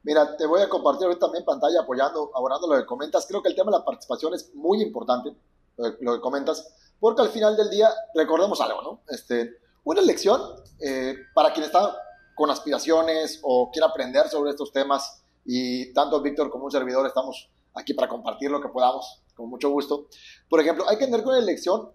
[0.02, 3.26] Mira, te voy a compartir ahorita también pantalla apoyando, abordando lo que comentas.
[3.26, 5.34] Creo que el tema de la participación es muy importante,
[5.76, 9.00] lo que comentas porque al final del día, recordemos algo, ¿no?
[9.08, 10.40] Este, una elección,
[10.80, 11.96] eh, para quien está
[12.34, 17.50] con aspiraciones o quiere aprender sobre estos temas, y tanto Víctor como un servidor estamos
[17.74, 20.08] aquí para compartir lo que podamos, con mucho gusto.
[20.48, 21.90] Por ejemplo, hay que entender que una elección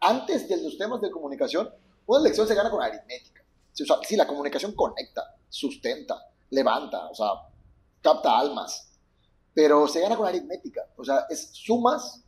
[0.00, 1.70] antes de los temas de comunicación,
[2.06, 3.44] una elección se gana con aritmética.
[3.72, 7.28] Sí, o sea, sí, la comunicación conecta, sustenta, levanta, o sea,
[8.02, 8.90] capta almas,
[9.54, 10.86] pero se gana con aritmética.
[10.96, 12.22] O sea, es sumas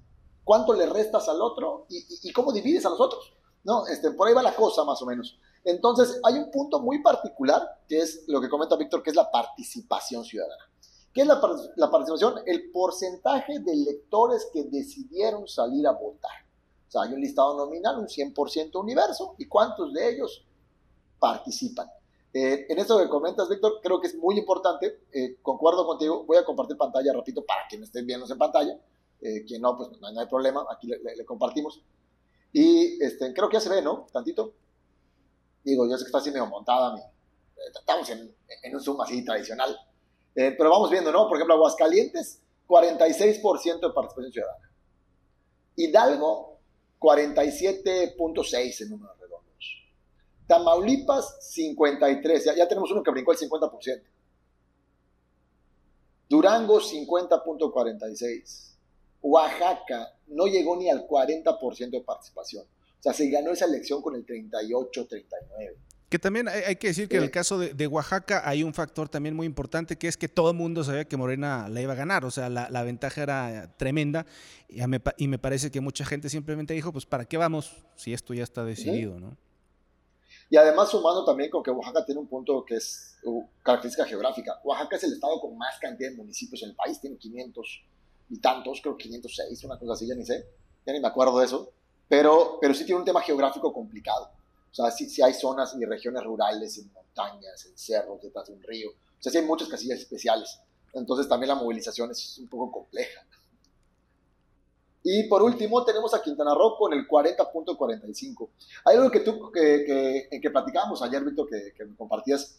[0.44, 3.33] cuánto le restas al otro y, cómo divides a los otros.
[3.64, 3.87] ¿no?
[3.87, 5.38] Este, por ahí va la cosa, más o menos.
[5.64, 9.31] Entonces, hay un punto muy particular, que es lo que comenta Víctor, que es la
[9.31, 10.64] participación ciudadana.
[11.12, 11.40] ¿Qué es la,
[11.90, 12.40] participación?
[12.46, 16.31] El porcentaje de electores que decidieron salir a votar.
[16.88, 20.44] O sea, hay un listado nominal, un 100% universo, y cuántos de ellos
[21.18, 21.88] participan.
[22.35, 25.02] Eh, en esto que comentas, Víctor, creo que es muy importante.
[25.12, 26.24] Eh, concuerdo contigo.
[26.24, 28.81] Voy a compartir pantalla, repito, para quienes estén viendo en pantalla.
[29.22, 30.66] Eh, quien no, pues no, hay problema.
[30.70, 31.82] Aquí le, compartimos.
[32.52, 34.06] Y este, creo que ya se ve, ¿no?
[34.12, 34.54] Tantito.
[35.64, 37.12] Digo, yo sé que está así medio montada.
[37.78, 38.35] estamos en,
[38.74, 39.78] un Zoom así tradicional.
[40.35, 41.28] pero vamos viendo, ¿no?
[41.28, 44.70] Por ejemplo, Aguascalientes, 46% de participación ciudadana.
[45.76, 46.58] Hidalgo,
[46.98, 49.12] 47.6 en número
[50.52, 52.44] Tamaulipas, 53.
[52.44, 54.02] Ya, ya tenemos uno que brincó el 50%.
[56.28, 58.71] Durango, 50.46.
[59.22, 62.64] Oaxaca no llegó ni al 40% de participación.
[62.64, 65.76] O sea, se ganó esa elección con el 38-39.
[66.08, 69.35] Que también hay, que decir que en el caso de, Oaxaca hay un factor también
[69.35, 72.26] muy importante, que es que todo el mundo sabía que Morena la iba a ganar,
[72.26, 74.26] o sea, la, ventaja era tremenda
[74.68, 78.12] y me, y me, parece que mucha gente simplemente dijo, pues, ¿para qué vamos si
[78.12, 79.38] esto ya está decidido, ¿no?
[80.50, 84.61] Y además sumando también con que Oaxaca tiene un punto que es uh, característica geográfica.
[84.64, 87.85] Oaxaca es el estado con más cantidad de municipios en el país, tiene 500
[88.33, 90.47] y tantos, creo 506, una cosa así, ya ni sé,
[90.87, 91.71] ya ni me acuerdo de eso,
[92.09, 94.31] pero, pero sí tiene un tema geográfico complicado.
[94.71, 98.55] O sea, sí, sí hay zonas y regiones rurales, en montañas, en cerros, detrás de
[98.55, 98.88] un río.
[98.90, 100.59] O sea, sí hay muchas casillas especiales.
[100.95, 103.23] Entonces también la movilización es un poco compleja.
[105.03, 108.49] Y por último tenemos a Quintana Roo con el 40.45.
[108.87, 112.59] Hay algo que tú, que, que, que platicábamos ayer, Víctor, que, que compartías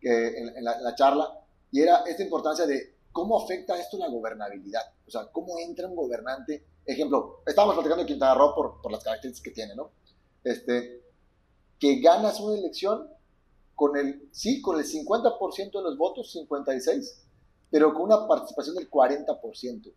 [0.00, 1.30] en, la, charla,
[1.70, 4.82] y era esta importancia de cómo afecta esto la gobernabilidad.
[5.06, 6.64] O sea, cómo entra un gobernante.
[6.84, 9.90] Ejemplo, estábamos platicando de Quintana Roo por, por las características que tiene, ¿no?
[10.44, 11.02] Este,
[11.78, 13.08] que ganas una elección
[13.74, 17.24] con el, sí, con el 50% de los votos, 56,
[17.70, 19.92] pero con una participación del 40%.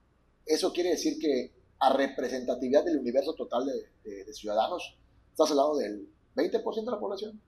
[0.45, 4.97] Eso quiere decir que a representatividad del universo total de, ciudadanos,
[5.31, 7.41] estás hablando del 20% de la población.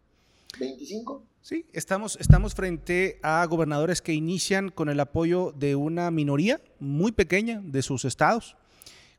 [0.60, 1.24] 25.
[1.42, 7.12] Sí, estamos, estamos frente a gobernadores que inician con el apoyo de una minoría muy
[7.12, 8.56] pequeña de sus estados,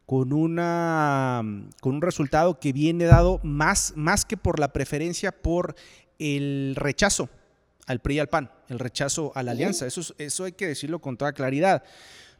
[0.07, 1.43] con, una,
[1.81, 5.77] con un resultado que viene dado más, más que por la preferencia, por
[6.19, 7.29] el rechazo
[7.87, 9.87] al PRI y al PAN, el rechazo a la alianza.
[9.87, 11.85] Eso, eso hay que decirlo con toda claridad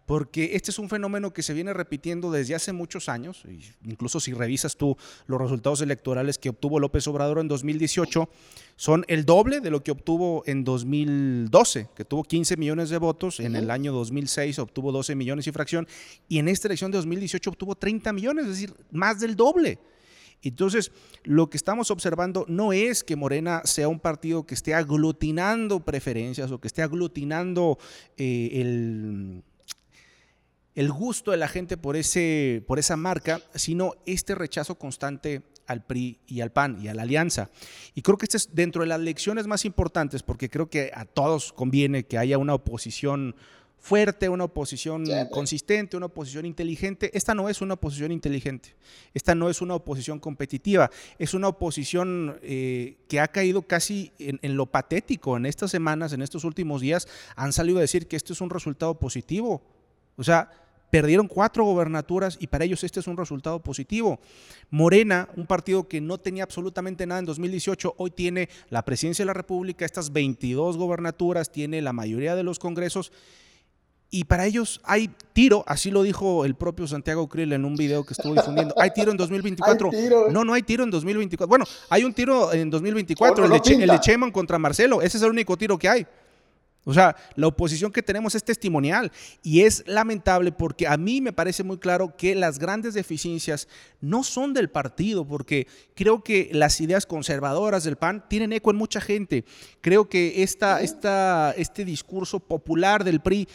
[0.07, 3.43] porque este es un fenómeno que se viene repitiendo desde hace muchos años,
[3.85, 8.29] incluso si revisas tú los resultados electorales que obtuvo López Obrador en 2018,
[8.77, 13.41] son el doble de lo que obtuvo en 2012, que tuvo 15 millones de votos,
[13.41, 15.89] en el año 2006 obtuvo 12 millones y fracción,
[16.29, 19.79] y en esta elección de 2018 obtuvo 30 millones, es decir, más del doble.
[20.43, 20.93] Entonces,
[21.25, 26.53] lo que estamos observando no es que Morena sea un partido que esté aglutinando preferencias
[26.53, 27.79] o que esté aglutinando
[28.17, 29.43] eh, el
[30.77, 35.85] el gusto de la gente por, ese, por esa marca, sino este rechazo constante al
[35.85, 37.51] PRI y al PAN y a la alianza.
[37.95, 41.07] Y creo que este es dentro de las lecciones más importantes, porque creo que a
[41.07, 43.35] todos conviene que haya una oposición
[43.79, 47.11] fuerte, una oposición consistente, una oposición inteligente.
[47.15, 48.75] Esta no es una oposición inteligente,
[49.15, 54.39] esta no es una oposición competitiva, es una oposición eh, que ha caído casi en,
[54.43, 55.37] en, lo patético.
[55.37, 58.51] En estas semanas, en estos últimos días, han salido a decir que esto es un
[58.51, 59.63] resultado positivo.
[60.17, 60.51] O sea,
[60.97, 64.19] Perdieron cuatro gobernaturas y para ellos este es un resultado positivo.
[64.71, 69.27] Morena, un partido que no tenía absolutamente nada en 2018, hoy tiene la presidencia de
[69.27, 73.13] la República, estas 22 gobernaturas, tiene la mayoría de los congresos.
[74.09, 78.03] Y para ellos hay tiro, así lo dijo el propio Santiago Krill en un video
[78.03, 78.75] que estuvo difundiendo.
[78.81, 79.91] ¿Hay tiro en 2024?
[80.31, 81.47] No, no hay tiro en 2024.
[81.47, 85.03] Bueno, hay un tiro en 2024, el, de, el de Cheman contra Marcelo.
[85.03, 86.07] Ese es el único tiro que hay.
[86.89, 89.11] O sea, la oposición que tenemos es testimonial
[89.43, 93.67] y es lamentable porque a mí me parece muy claro que las grandes deficiencias
[94.01, 98.77] no son del partido, porque creo que las ideas conservadoras del PAN tienen eco en
[98.77, 99.45] mucha gente.
[99.81, 103.49] Creo que esta, esta, este discurso popular del PRI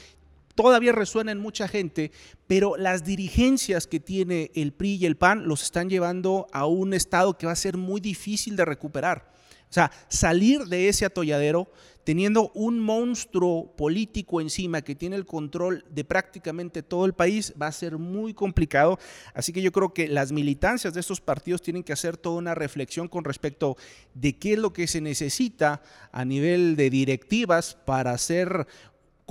[0.54, 2.12] todavía resuena en mucha gente,
[2.48, 6.94] pero las dirigencias que tiene el PRI y el PAN los están llevando a un
[6.94, 9.32] estado que va a ser muy difícil de recuperar.
[9.72, 11.72] O sea, salir de ese atolladero
[12.04, 17.68] teniendo un monstruo político encima que tiene el control de prácticamente todo el país, va
[17.68, 19.00] a ser muy complicado.
[19.34, 22.56] Así que yo creo que las militancias de estos partidos tienen que hacer toda una
[22.56, 23.78] reflexión con respecto
[24.14, 28.68] de qué es lo que se necesita a nivel de directivas para hacer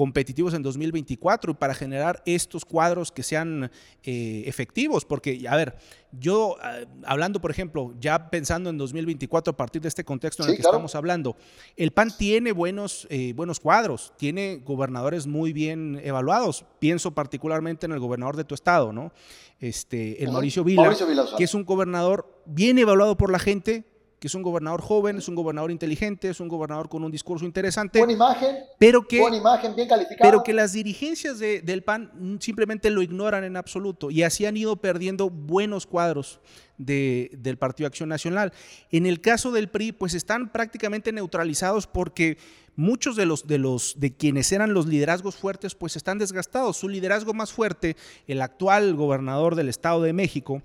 [0.00, 3.70] competitivos en 2024 y para generar estos cuadros que sean
[4.02, 5.04] eh, efectivos.
[5.04, 5.76] Porque, a ver,
[6.10, 10.48] yo ah, hablando, por ejemplo, ya pensando en 2024 a partir de este contexto en
[10.48, 11.36] el que estamos hablando,
[11.76, 16.64] el PAN tiene buenos, eh, buenos cuadros, tiene gobernadores muy bien evaluados.
[16.78, 19.12] Pienso particularmente en el gobernador de tu estado, ¿no?
[19.58, 20.96] Este, el Mauricio Vila,
[21.36, 23.84] que es un gobernador bien evaluado por la gente,
[24.20, 27.46] que es un gobernador joven, es un gobernador inteligente, es un gobernador con un discurso
[27.46, 27.98] interesante.
[27.98, 30.30] Buena imagen, pero que, buena imagen, bien calificado.
[30.30, 34.76] Pero que las dirigencias del PAN simplemente lo ignoran en absoluto y así han ido
[34.76, 36.38] perdiendo buenos cuadros
[36.76, 38.52] del Partido Acción Nacional.
[38.90, 42.36] En el caso del PRI, pues están prácticamente neutralizados porque
[42.76, 46.76] muchos de los de los de quienes eran los liderazgos fuertes, pues están desgastados.
[46.76, 50.62] Su liderazgo más fuerte, el actual gobernador del Estado de México,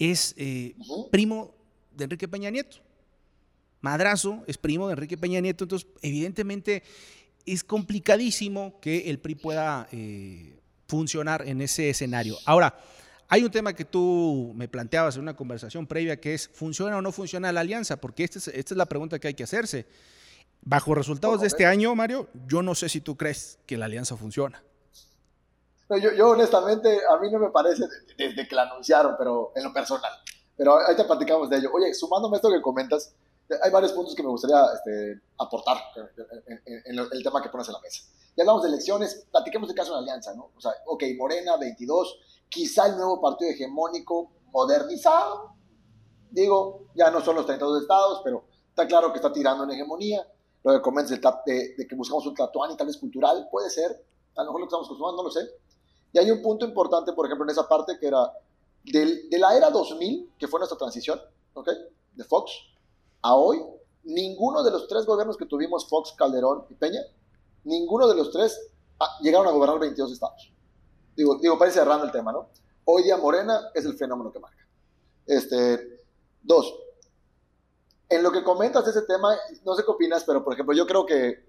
[0.00, 0.74] es eh,
[1.12, 1.53] primo
[1.96, 2.78] de Enrique Peña Nieto.
[3.80, 6.82] Madrazo es primo de Enrique Peña Nieto, entonces evidentemente
[7.44, 12.36] es complicadísimo que el PRI pueda eh, funcionar en ese escenario.
[12.46, 12.74] Ahora,
[13.28, 17.02] hay un tema que tú me planteabas en una conversación previa que es, ¿funciona o
[17.02, 17.96] no funciona la alianza?
[17.96, 19.86] Porque esta es, esta es la pregunta que hay que hacerse.
[20.62, 24.16] Bajo resultados de este año, Mario, yo no sé si tú crees que la alianza
[24.16, 24.62] funciona.
[25.90, 27.84] yo, yo, honestamente, a mí no me parece
[28.16, 30.12] desde que la anunciaron, pero en lo personal.
[30.56, 31.70] Pero ahí te platicamos de ello.
[31.72, 33.14] Oye, sumándome esto que comentas,
[33.62, 35.78] hay varios puntos que me gustaría este, aportar
[36.66, 38.04] en, el tema que pones en la mesa.
[38.36, 40.50] Ya hablamos de elecciones, platiquemos del caso de la alianza, ¿no?
[40.56, 45.54] O sea, ok, Morena, 22, quizá el nuevo partido hegemónico modernizado.
[46.30, 50.26] Digo, ya no son los 32 estados, pero está claro que está tirando en hegemonía.
[50.62, 54.04] Lo que comentas de, de, que buscamos un y tal vez cultural, puede ser.
[54.36, 55.48] A lo mejor lo que estamos acostumbrados, no lo sé.
[56.12, 58.32] Y hay un punto importante, por ejemplo, en esa parte que era
[58.84, 61.20] de la era 2000, que fue nuestra transición,
[61.54, 61.68] ¿ok?
[62.14, 62.52] De Fox,
[63.22, 63.62] a hoy,
[64.04, 67.00] ninguno de los tres gobiernos que tuvimos, Fox, Calderón y Peña,
[67.64, 68.70] ninguno de los tres
[69.00, 70.52] ah, llegaron a gobernar 22 estados.
[71.16, 72.48] Digo, digo, parece cerrando el tema, ¿no?
[72.84, 74.66] Hoy día Morena es el fenómeno que marca.
[75.26, 76.04] Este,
[76.42, 76.74] dos,
[78.08, 80.86] en lo que comentas de ese tema, no sé qué opinas, pero por ejemplo, yo
[80.86, 81.48] creo que,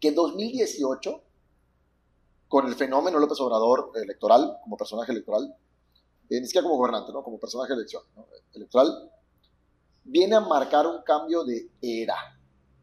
[0.00, 1.22] que en 2018,
[2.48, 5.54] con el fenómeno López Obrador electoral, como personaje electoral,
[6.28, 7.22] eh, ni siquiera como gobernante, ¿no?
[7.22, 8.02] como personaje elección,
[8.52, 9.10] electoral,
[10.04, 12.16] viene a marcar un cambio de era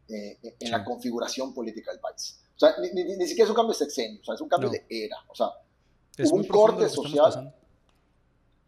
[0.08, 2.40] eh, en la configuración política del país.
[2.56, 4.86] O sea, ni, siquiera es un cambio de sexenio, o sea, es un cambio de
[4.88, 5.16] era.
[5.28, 5.48] O sea,
[6.18, 7.54] hubo un corte social.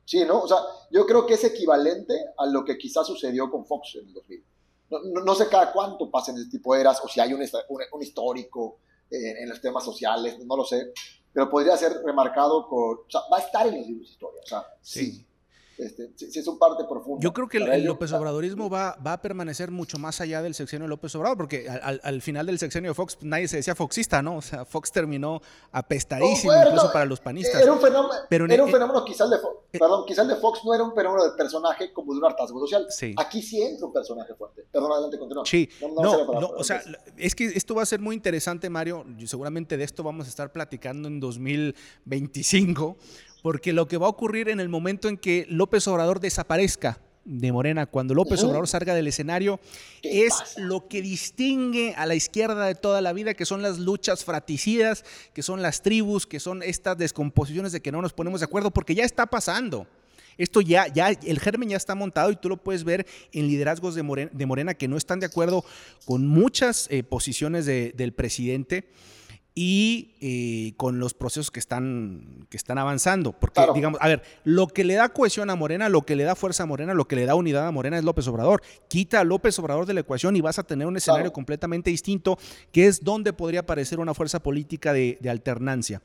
[0.04, 0.40] Sí, ¿no?
[0.42, 0.58] O sea,
[0.90, 4.44] yo creo que es equivalente a lo que quizás sucedió con Fox en el 2000.
[5.24, 8.78] No, sé cada cuánto pasen ese tipo de eras o si hay un, un, histórico
[9.10, 10.92] eh, en los temas sociales, no lo sé
[11.36, 14.40] pero podría ser remarcado con, o sea, va a estar en los libros de historia,
[14.42, 15.25] o sea, sí.
[15.78, 17.22] Este, sí, es un parte profunda.
[17.22, 20.84] Yo creo que el, López Obradorismo va, va, a permanecer mucho más allá del sexenio
[20.84, 24.36] de López Obrador, porque al, final del sexenio de Fox nadie se decía foxista, ¿no?
[24.36, 27.60] O sea, Fox terminó apestadísimo incluso para los panistas.
[27.60, 30.60] Era un fenómeno, Pero era un fenómeno quizás de Fox, eh, perdón, quizás de Fox
[30.64, 32.86] no era un fenómeno de personaje como de un hartazgo social.
[32.88, 33.14] Sí.
[33.18, 34.66] Aquí sí entra un personaje fuerte.
[34.72, 35.44] Perdón, adelante, continúa.
[35.44, 36.82] Sí, no, no, o sea,
[37.18, 39.04] es que esto va a ser muy interesante, Mario.
[39.26, 42.96] Seguramente de esto vamos a estar platicando en 2025
[43.46, 47.52] porque lo que va a ocurrir en el momento en que López Obrador desaparezca de
[47.52, 49.60] Morena, cuando López Obrador salga del escenario,
[50.02, 54.24] es lo que distingue a la izquierda de toda la vida, que son las luchas
[54.24, 58.46] fraticidas, que son las tribus, que son estas descomposiciones de que no nos ponemos de
[58.46, 59.86] acuerdo, porque ya está pasando.
[60.38, 63.94] Esto ya, ya, el germen ya está montado y tú lo puedes ver en liderazgos
[63.94, 65.64] de Morena, que no están de acuerdo
[66.04, 68.88] con muchas eh, posiciones del presidente
[69.58, 73.32] y eh, con los procesos que están, que están avanzando.
[73.32, 76.34] Porque, digamos, a ver, lo que le da cohesión a Morena, lo que le da
[76.34, 78.60] fuerza a Morena, lo que le da unidad a Morena es López Obrador.
[78.88, 82.38] Quita a López Obrador de la ecuación y vas a tener un escenario completamente distinto,
[82.70, 86.02] que es donde podría aparecer una fuerza política de, de alternancia.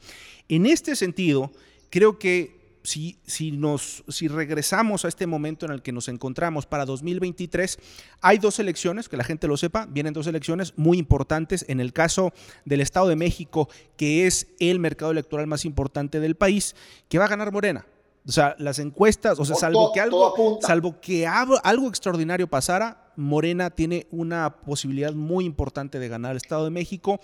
[0.47, 1.51] En este sentido,
[1.89, 6.65] creo que si, si, nos, si regresamos a este momento en el que nos encontramos
[6.65, 7.79] para 2023,
[8.21, 11.65] hay dos elecciones, que la gente lo sepa, vienen dos elecciones muy importantes.
[11.67, 12.33] En el caso
[12.65, 16.75] del Estado de México, que es el mercado electoral más importante del país,
[17.09, 17.85] que va a ganar Morena.
[18.27, 23.69] O sea, las encuestas, o sea, salvo que algo, salvo que algo extraordinario pasara, Morena
[23.69, 27.19] tiene una posibilidad muy importante de ganar el Estado de México.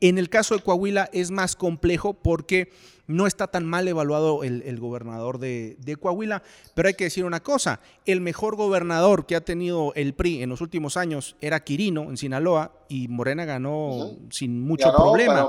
[0.00, 2.70] En el caso de Coahuila es más complejo porque
[3.08, 6.42] no está tan mal evaluado el, gobernador de, Coahuila,
[6.74, 10.50] pero hay que decir una cosa, el mejor gobernador que ha tenido el PRI en
[10.50, 15.48] los últimos años era Quirino en Sinaloa y Morena ganó sin mucho problema.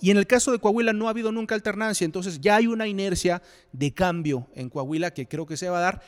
[0.00, 2.88] Y en el caso de Coahuila no ha habido nunca alternancia, entonces ya hay una
[2.88, 3.42] inercia
[3.72, 6.02] de cambio en Coahuila que creo que se va a dar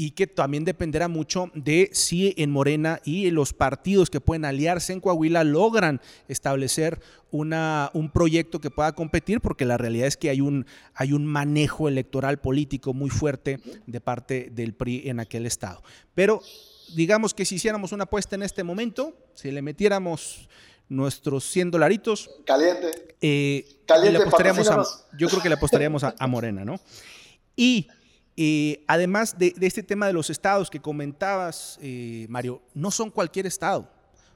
[0.00, 4.94] y que también dependerá mucho de si en Morena y los partidos que pueden aliarse
[4.94, 10.30] en Coahuila logran establecer una, un proyecto que pueda competir, porque la realidad es que
[10.30, 15.44] hay un, hay un manejo electoral político muy fuerte de parte del PRI en aquel
[15.44, 15.82] estado.
[16.14, 16.40] Pero
[16.94, 20.48] digamos que si hiciéramos una apuesta en este momento, si le metiéramos
[20.88, 22.30] nuestros 100 dolaritos.
[22.46, 23.16] Caliente.
[23.20, 24.82] Eh, Caliente, le apostaríamos a,
[25.18, 26.80] yo creo que le apostaríamos a, a Morena, ¿no?
[27.54, 27.86] Y
[28.36, 33.46] eh, además de, este tema de los estados que comentabas, eh, Mario, no son cualquier
[33.46, 33.88] estado.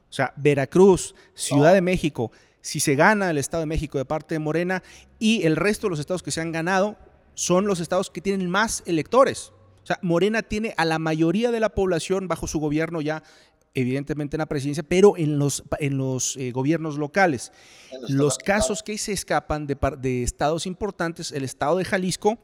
[0.09, 2.31] O sea, Veracruz, Ciudad de México,
[2.61, 4.81] si se gana el Estado de México de parte de Morena
[5.19, 6.97] y el resto de los estados que se han ganado
[7.35, 9.51] son los estados que tienen más electores.
[9.83, 13.21] O sea, Morena tiene a la mayoría de la población bajo su gobierno ya,
[13.75, 17.51] evidentemente en la presidencia, pero en los, en los eh, gobiernos locales.
[18.07, 22.39] Los, casos que se escapan de, de estados importantes, el estado de Jalisco,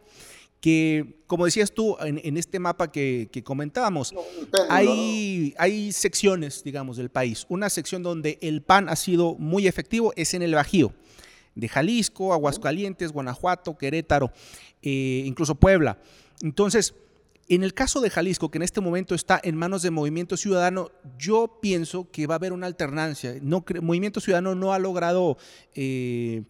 [0.61, 4.13] que, como decías tú, en, este mapa que, comentábamos,
[4.69, 7.47] hay, hay secciones, digamos, del país.
[7.49, 10.93] Una sección donde el PAN ha sido muy efectivo es en el Bajío,
[11.55, 14.31] de Jalisco, Aguascalientes, Guanajuato, Querétaro,
[14.83, 15.97] eh, incluso Puebla.
[16.41, 16.93] Entonces,
[17.55, 20.91] en el caso de Jalisco, que en este momento está en manos de Movimiento Ciudadano,
[21.17, 23.35] yo pienso que va a haber una alternancia.
[23.41, 25.37] No, Movimiento Ciudadano no ha logrado...
[25.75, 26.43] Eh,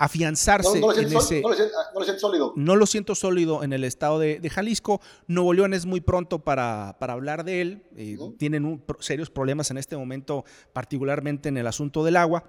[0.00, 1.42] afianzarse no, en ese...
[1.42, 2.52] No lo, siento, sólido.
[2.54, 5.00] No lo siento sólido en el estado de, Jalisco.
[5.26, 7.82] Nuevo León es muy pronto para, hablar de él.
[7.96, 12.44] Eh, tienen serios problemas en este momento, particularmente en el asunto del agua.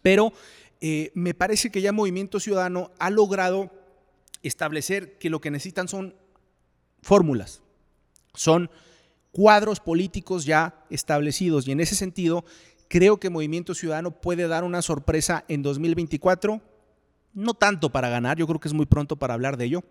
[0.00, 0.32] Pero
[0.80, 3.70] eh, me parece que ya Movimiento Ciudadano ha logrado
[4.42, 6.16] establecer que lo que necesitan son
[7.02, 7.62] fórmulas,
[8.34, 8.70] son
[9.30, 11.68] cuadros políticos ya establecidos.
[11.68, 12.44] Y en ese sentido,
[12.92, 16.60] Creo que Movimiento Ciudadano puede dar una sorpresa en 2024,
[17.32, 19.82] no tanto para ganar, yo creo que es muy pronto para hablar de ello,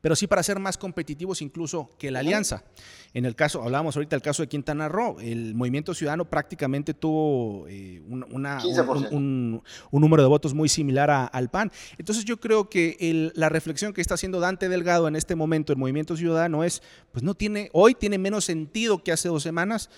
[0.00, 2.64] pero sí para ser más competitivos incluso que la alianza.
[3.12, 7.66] En el caso, hablábamos ahorita del caso de Quintana Roo, el Movimiento Ciudadano prácticamente tuvo
[7.68, 9.62] eh, un,
[9.92, 11.72] número de votos muy similar al PAN.
[11.98, 15.78] Entonces yo creo que la reflexión que está haciendo Dante Delgado en este momento el
[15.78, 19.90] Movimiento Ciudadano es, pues no tiene, hoy tiene menos sentido que hace dos semanas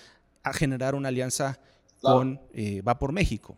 [0.42, 1.60] a generar una alianza
[2.00, 3.56] con eh, Va por México.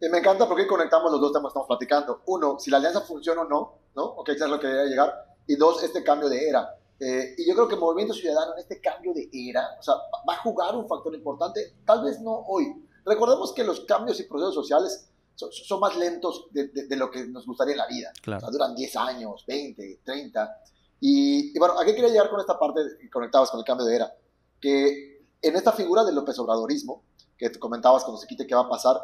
[0.00, 2.22] Y me encanta porque conectamos los dos temas que estamos platicando.
[2.26, 4.04] Uno, si la alianza funciona o no, ¿no?
[4.04, 5.36] Ok, eso es lo que debería llegar.
[5.46, 6.76] Y dos, este cambio de era.
[6.98, 9.94] Eh, y yo creo que Movimiento Ciudadano en este cambio de era, o sea,
[10.28, 12.74] va a jugar un factor importante, tal vez no hoy.
[13.04, 17.46] Recordemos que los cambios y procesos sociales son, más lentos de, de, lo que nos
[17.46, 18.12] gustaría en la vida.
[18.22, 18.38] Claro.
[18.38, 20.60] O sea, duran 10 años, 20, 30.
[21.00, 22.80] Y, y bueno, ¿a qué quería llegar con esta parte
[23.12, 24.14] conectados con el cambio de era?
[24.60, 27.02] Que en esta figura del López Obradorismo,
[27.36, 28.96] que comentabas cuando se quite qué va a pasar,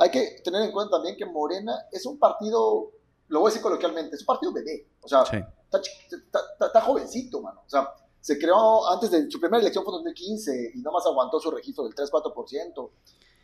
[0.00, 2.90] hay que tener en cuenta también que Morena es un partido,
[3.28, 4.88] lo voy a decir coloquialmente, es un partido bebé.
[5.02, 7.62] O sea, está, jovencito, mano.
[7.66, 7.86] O sea,
[8.18, 11.84] se creó antes de su primera elección fue en 2015 y nomás aguantó su registro
[11.84, 12.90] del 3-4%.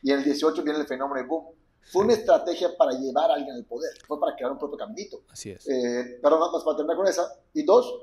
[0.03, 1.45] Y en el 18 viene el fenómeno de boom.
[1.93, 5.25] Fue una estrategia para llevar a alguien al poder, fue para crear un propio caminito.
[5.31, 5.69] Así es.
[5.69, 7.31] Eh, pero no, más para terminar con esa.
[7.53, 7.95] Y dos,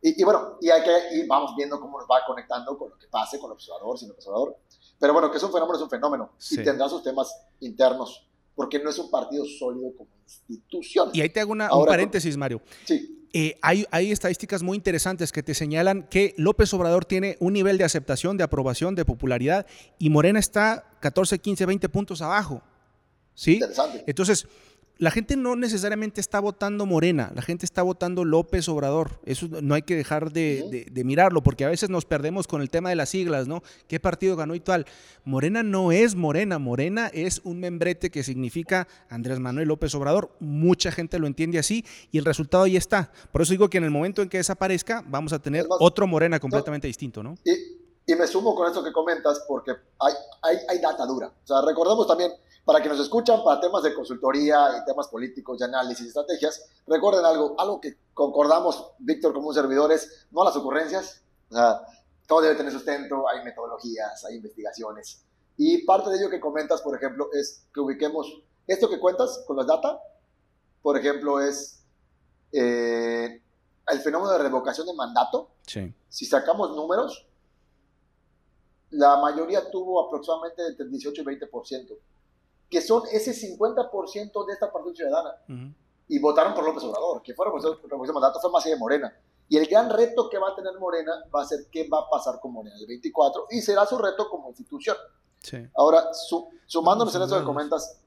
[0.00, 3.08] y, bueno, y, hay que, y vamos viendo cómo nos va conectando con lo que
[3.08, 4.56] pase, con el observador, sin el observador.
[4.98, 6.32] Pero bueno, que es un fenómeno, es un fenómeno.
[6.50, 11.10] Y tendrá sus temas internos, porque no es un partido sólido como institución.
[11.12, 12.62] Y ahí te hago una, un paréntesis, Mario.
[12.84, 13.12] Sí.
[13.32, 17.76] Eh, hay, hay, estadísticas muy interesantes que te señalan que López Obrador tiene un nivel
[17.76, 19.66] de aceptación, de aprobación, de popularidad,
[19.98, 22.62] y Morena está 14, 15, 20 puntos abajo.
[23.34, 23.54] ¿Sí?
[23.54, 24.04] Interesante.
[24.06, 24.46] Entonces,
[24.98, 29.20] la gente no necesariamente está votando Morena, la gente está votando López Obrador.
[29.26, 32.88] Eso no hay que dejar de, mirarlo, porque a veces nos perdemos con el tema
[32.88, 33.62] de las siglas, ¿no?
[33.88, 34.86] ¿Qué partido ganó y tal?
[35.24, 40.30] Morena no es Morena, Morena es un membrete que significa Andrés Manuel López Obrador.
[40.40, 43.12] Mucha gente lo entiende así y el resultado ahí está.
[43.32, 46.40] Por eso digo que en el momento en que desaparezca, vamos a tener otro Morena
[46.40, 47.34] completamente distinto, ¿no?
[47.44, 51.26] Y, me sumo con esto que comentas, porque hay, hay, hay data dura.
[51.26, 52.30] O sea, recordemos también
[52.66, 56.68] para que nos escuchan para temas de consultoría y temas políticos y análisis y estrategias,
[56.84, 61.54] recuerden algo, algo que concordamos, Víctor, como un servidor, es no a las ocurrencias, o
[61.54, 61.80] sea,
[62.26, 65.22] todo debe tener sustento, hay metodologías, hay investigaciones.
[65.56, 69.56] Y parte de ello que comentas, por ejemplo, es que ubiquemos esto que cuentas con
[69.56, 70.00] las data,
[70.82, 71.84] por ejemplo, es
[72.50, 73.42] eh,
[73.86, 75.50] el fenómeno de revocación de mandato.
[75.68, 75.94] Sí.
[76.08, 77.28] Si sacamos números,
[78.90, 81.96] la mayoría tuvo aproximadamente entre 18 y 20%,
[82.70, 85.34] que son ese 50% de esta Partido Ciudadana.
[86.08, 89.12] Y votaron por López Obrador, que fue revolución mandato, fue más de Morena.
[89.48, 92.10] Y el gran reto que va a tener Morena va a ser qué va a
[92.10, 94.96] pasar con Morena el 24 y será su reto como institución.
[95.76, 96.08] Ahora,
[96.66, 98.00] sumándonos en eso que comentas,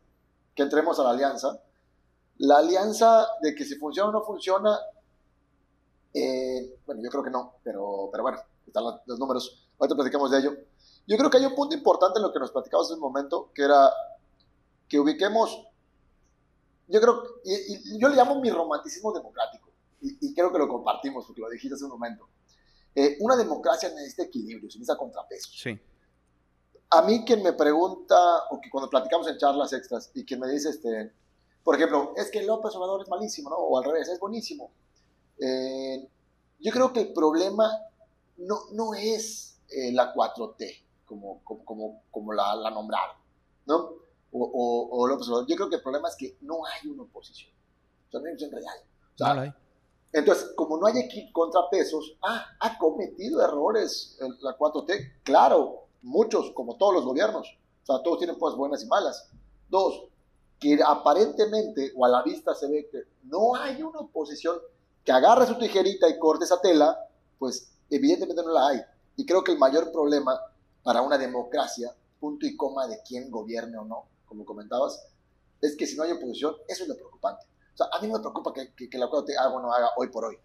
[0.53, 1.62] que entremos a la alianza,
[2.39, 4.78] la alianza de que si funciona o no funciona,
[6.14, 10.39] eh, bueno, yo creo que no, pero, pero bueno, están los, números, ahorita platicamos de
[10.39, 10.53] ello.
[11.07, 13.51] Yo creo que hay un punto importante en lo que nos platicamos en un momento,
[13.53, 13.91] que era
[14.89, 15.67] que ubiquemos,
[16.87, 19.69] yo creo, y, yo le llamo mi romanticismo democrático,
[20.01, 22.27] y, creo que lo compartimos, porque lo dijiste hace un momento.
[22.95, 25.59] Eh, una democracia necesita equilibrio, necesita contrapesos.
[25.61, 25.79] Sí.
[26.91, 28.15] A mí quien me pregunta,
[28.49, 31.13] o que cuando platicamos en charlas extras, y quien me dice, este,
[31.63, 33.57] por ejemplo, es que López Obrador es malísimo, ¿no?
[33.57, 34.71] O al revés, es buenísimo.
[35.37, 36.09] Eh,
[36.59, 37.69] yo creo que el problema
[38.37, 43.17] no, no es eh, la 4T, como, como, como, la, la, nombraron,
[43.65, 43.93] ¿no?
[44.32, 45.47] O, o, López Obrador.
[45.47, 47.51] Yo creo que el problema es que no hay una oposición.
[48.07, 48.77] O sea, no hay una real.
[49.13, 49.55] O sea,
[50.11, 56.77] entonces, como no hay aquí contrapesos, ah, ha cometido errores la 4T, claro, muchos, como
[56.77, 57.47] todos los gobiernos.
[57.84, 59.30] O sea, todos tienen cosas buenas y malas.
[59.69, 60.05] Dos,
[60.59, 64.57] que aparentemente o a la vista se ve que no hay una oposición
[65.03, 66.97] que agarre su tijerita y corte esa tela,
[67.38, 68.82] pues evidentemente no la hay.
[69.15, 70.39] Y creo que el mayor problema
[70.84, 75.07] para una democracia, punto y coma de quién gobierne o no, como comentabas,
[75.61, 77.45] es que si no hay oposición, eso es lo preocupante.
[77.73, 79.89] O sea, a mí no me preocupa que, que, la Corte haga o no haga
[79.97, 80.38] hoy por hoy.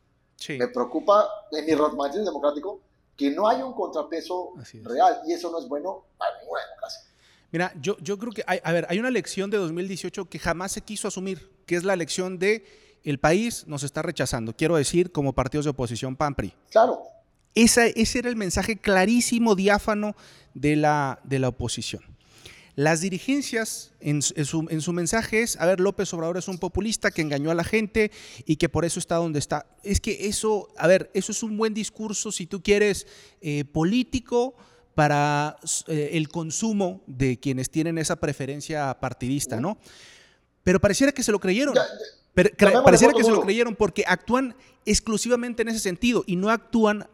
[0.48, 2.80] Me preocupa, en mi romanticismo democrático,
[3.16, 7.02] que no haya un contrapeso real y eso no es bueno para ninguna democracia.
[7.52, 10.72] Mira, yo, yo creo que, hay, a ver, hay una lección de 2018 que jamás
[10.72, 12.64] se quiso asumir, que es la lección de
[13.04, 16.54] el país nos está rechazando, quiero decir, como partidos de oposición PAMPRI.
[16.70, 17.02] Claro.
[17.54, 20.16] Esa, ese era el mensaje clarísimo, diáfano
[20.54, 22.02] de la, de la oposición.
[22.76, 27.12] Las dirigencias en, su, en, su, mensaje es, a ver, López Obrador es un populista
[27.12, 28.10] que engañó a la gente
[28.46, 29.66] y que por eso está donde está.
[29.84, 33.06] Es que eso, a ver, eso es un buen discurso si tú quieres
[33.40, 34.56] eh, político
[34.96, 35.56] para
[35.86, 39.78] eh, el consumo de quienes tienen esa preferencia partidista, ¿no?
[40.64, 41.74] Pero pareciera que se lo creyeron.
[42.84, 47.06] pareciera que se lo creyeron porque actúan exclusivamente en ese sentido y no actúan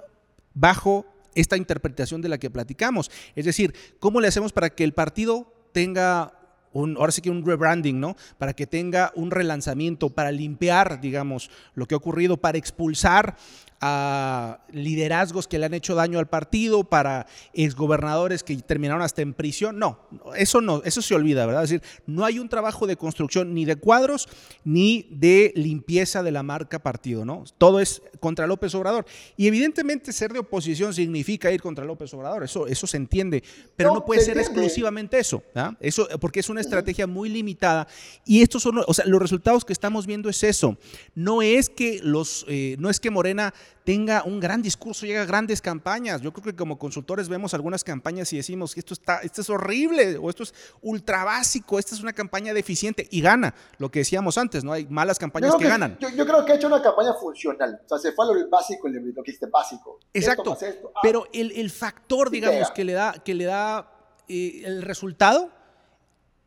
[0.54, 3.10] bajo esta interpretación de la que platicamos.
[3.34, 6.32] Es decir, ¿cómo le hacemos para que el partido tenga
[6.72, 8.16] un, ahora sí que un rebranding, ¿no?
[8.38, 13.36] Para que tenga un relanzamiento, para limpiar, digamos, lo que ha ocurrido, para expulsar
[13.80, 19.32] a liderazgos que le han hecho daño al partido, para exgobernadores que terminaron hasta en
[19.32, 19.78] prisión.
[19.78, 20.00] No,
[20.36, 21.64] eso no, eso se olvida, ¿verdad?
[21.64, 24.28] Es decir, no hay un trabajo de construcción ni de cuadros
[24.64, 27.44] ni de limpieza de la marca partido, ¿no?
[27.58, 29.06] Todo es contra López Obrador.
[29.36, 33.42] Y evidentemente ser de oposición significa ir contra López Obrador, eso, eso se entiende,
[33.76, 35.42] pero no, puede ser exclusivamente eso,
[35.80, 37.88] Eso, porque es una estrategia muy limitada
[38.26, 40.76] y estos son, o sea, los resultados que estamos viendo es eso.
[41.14, 43.54] No es que los, eh, no es que Morena
[43.84, 46.20] tenga un gran discurso, llega a grandes campañas.
[46.20, 49.50] Yo creo que como consultores vemos algunas campañas y decimos que esto está, esto es
[49.50, 54.00] horrible o esto es ultra básico, esta es una campaña deficiente y gana, lo que
[54.00, 54.72] decíamos antes, ¿no?
[54.72, 55.98] Hay malas campañas que, ganan.
[55.98, 58.88] Yo, creo que ha hecho una campaña funcional, o sea, se fue a lo básico,
[58.88, 59.98] lo que básico.
[60.12, 61.00] Exacto, ah.
[61.02, 63.90] pero el, el, factor, digamos, que le da, que le da
[64.28, 65.50] eh, el resultado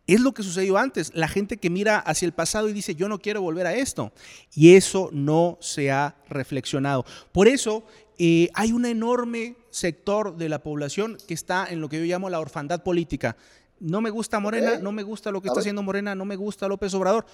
[0.05, 3.07] es lo que sucedió antes, la gente que mira hacia el pasado y dice, yo
[3.07, 4.11] no quiero volver a esto.
[4.53, 7.05] Y eso no se ha reflexionado.
[7.31, 7.85] Por eso
[8.17, 12.29] eh, hay un enorme sector de la población que está en lo que yo llamo
[12.29, 13.37] la orfandad política.
[13.79, 16.67] No me gusta Morena, no me gusta lo que está haciendo Morena, no me gusta
[16.67, 17.25] López Obrador,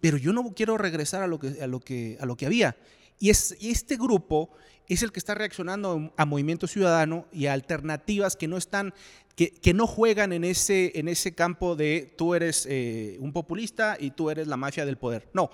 [0.00, 2.76] pero yo no quiero regresar a lo que, a lo que, a lo que había.
[3.18, 4.50] Y, es, y este grupo
[4.88, 8.92] es el que está reaccionando a Movimiento Ciudadano y a alternativas que no están
[9.48, 14.10] que, no juegan en ese, en ese campo de tú eres eh, un populista y
[14.10, 15.30] tú eres la mafia del poder.
[15.32, 15.50] No,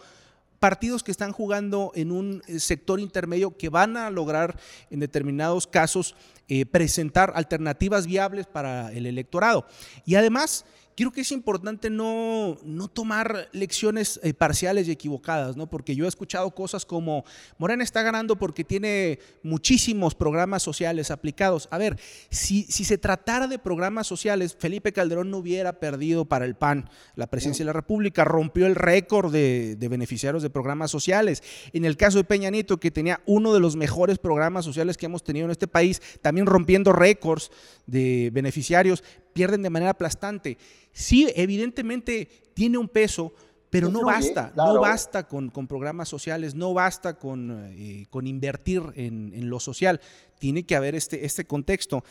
[0.58, 4.58] partidos que están jugando en un eh, sector intermedio que van a lograr
[4.90, 6.16] en determinados casos
[6.48, 9.66] eh, presentar alternativas viables para el electorado.
[10.04, 10.64] Y además
[10.96, 15.68] creo que es importante no, no tomar lecciones eh, parciales y equivocadas, ¿no?
[15.68, 17.24] Porque yo he escuchado cosas como
[17.58, 21.68] Morena está ganando porque tiene muchísimos programas sociales aplicados.
[21.70, 21.98] A ver,
[22.30, 26.88] si, si se tratara de programas sociales, Felipe Calderón no hubiera perdido para el PAN
[27.14, 31.42] la presidencia de la República, rompió el récord de, de beneficiarios de programas sociales.
[31.74, 32.46] En el caso de Peña
[32.80, 36.46] que tenía uno de los mejores programas sociales que hemos tenido en este país, también
[36.46, 37.50] rompiendo récords
[37.86, 39.02] de beneficiarios,
[39.36, 40.56] pierden de manera aplastante.
[40.92, 43.34] Sí, evidentemente tiene un peso,
[43.68, 49.50] pero no basta, no basta con, programas sociales, no basta con, eh, con invertir en,
[49.50, 50.00] lo social,
[50.38, 52.02] tiene que haber este, este contexto.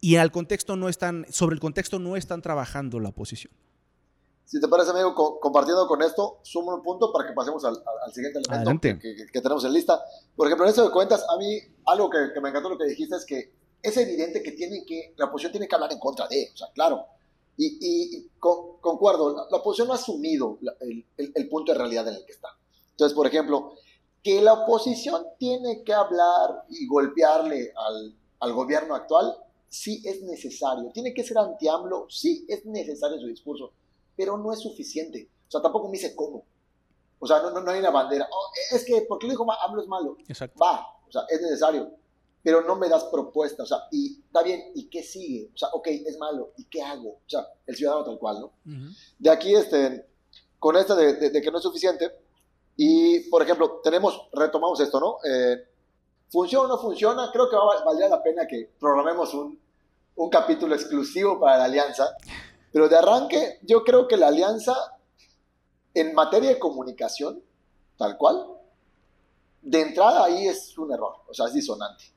[0.00, 3.52] y al contexto no están, sobre el contexto no están trabajando la oposición.
[4.44, 7.76] Si te parece, amigo, compartiendo con esto, sumo un punto para que pasemos al,
[8.12, 10.00] siguiente elemento que, tenemos en lista.
[10.34, 13.14] Por ejemplo, en eso de cuentas, a mí algo que, me encantó lo que dijiste
[13.14, 13.52] es que
[13.82, 16.68] es evidente que, tienen que la oposición tiene que hablar en contra de, o sea,
[16.72, 17.06] claro.
[17.60, 20.58] Y, concuerdo, la, oposición no ha asumido
[21.16, 22.48] el, punto de realidad en el que está.
[22.92, 23.74] Entonces, por ejemplo,
[24.22, 29.36] que la oposición tiene que hablar y golpearle al, al gobierno actual,
[29.68, 30.90] sí es necesario.
[30.92, 33.72] Tiene que ser anti-AMLO, sí es necesario su discurso
[34.18, 35.30] pero no es suficiente.
[35.46, 36.44] O sea, tampoco me dice cómo.
[37.20, 38.28] O sea, no, no, hay una bandera.
[38.30, 40.16] Oh, es que, porque lo dijo AMLO es malo?
[40.26, 40.58] Exacto.
[40.60, 41.88] Va, o sea, es necesario,
[42.48, 43.62] pero no me das propuesta.
[43.62, 45.50] O sea, y está bien, ¿y qué sigue?
[45.52, 47.10] O sea, ok, es malo, ¿y qué hago?
[47.10, 48.52] O sea, el ciudadano tal cual, ¿no?
[49.18, 50.06] De aquí, este,
[50.58, 52.10] con esta de, que no es suficiente,
[52.74, 55.18] y, por ejemplo, tenemos, retomamos esto, ¿no?
[55.30, 55.62] Eh,
[56.30, 57.28] ¿Funciona o no funciona?
[57.30, 59.60] Creo que valdría la pena que programemos un,
[60.16, 62.16] un capítulo exclusivo para la alianza,
[62.72, 64.74] pero de arranque, yo creo que la alianza
[65.92, 67.42] en materia de comunicación,
[67.98, 68.46] tal cual,
[69.60, 72.16] de entrada ahí es un error, o sea, es disonante.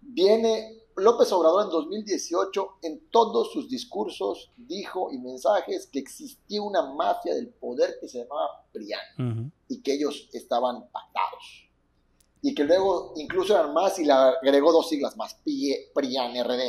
[0.00, 6.92] Viene López Obrador en 2018, en todos sus discursos, dijo y mensajes que existía una
[6.94, 11.68] mafia del poder que se llamaba PRIAN y que ellos estaban pactados.
[12.42, 15.38] Y que luego incluso eran más y le agregó dos siglas más,
[15.94, 16.62] PRIAN, RD.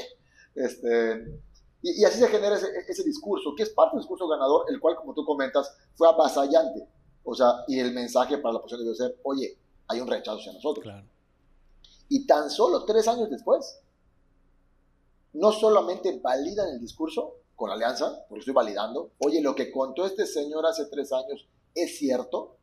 [0.56, 1.42] Este,
[1.82, 5.14] y, así se genera ese, discurso, que es parte del discurso ganador, el cual, como
[5.14, 6.88] tú comentas, fue avasallante.
[7.24, 9.58] O sea, y el mensaje para la oposición debió ser, oye,
[9.88, 10.86] hay un rechazo hacia nosotros.
[12.14, 13.80] Y tan solo tres años después,
[15.32, 20.06] no solamente validan el discurso con la alianza, porque estoy validando, oye, lo que contó
[20.06, 22.58] este señor hace tres años es cierto,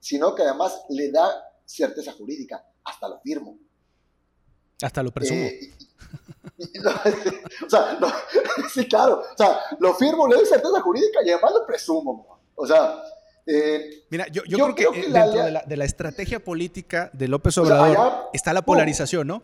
[0.00, 3.58] sino que además le da certeza jurídica, hasta lo firmo.
[4.80, 5.40] Hasta lo presumo.
[5.42, 5.74] Eh,
[7.66, 7.98] o sea,
[8.72, 9.20] sí, claro.
[9.20, 12.40] O sea, lo firmo, le doy certeza jurídica y además lo presumo.
[12.54, 13.02] O sea.
[13.50, 18.60] Eh, Mira, yo, creo, que, dentro de, la, estrategia política de López Obrador está la
[18.60, 19.42] polarización, ¿no?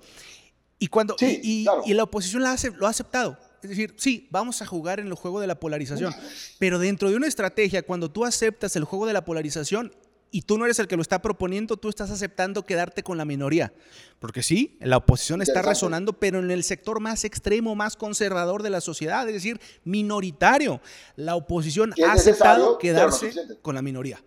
[0.79, 3.39] Y, cuando, y, la oposición la lo ha aceptado.
[3.63, 6.15] Es decir, sí, vamos a jugar en el juego de la polarización,
[6.59, 9.91] pero dentro de una estrategia, cuando tú aceptas el juego de la polarización,
[10.35, 13.25] y tú no eres el que lo está proponiendo, tú estás aceptando quedarte con la
[13.25, 13.73] minoría.
[14.19, 18.71] Porque sí, la oposición está resonando, pero en el sector más extremo, más conservador de
[18.71, 20.81] la sociedad, es decir, minoritario.
[21.15, 23.33] La oposición ha aceptado quedarse
[23.63, 24.25] con la minoría.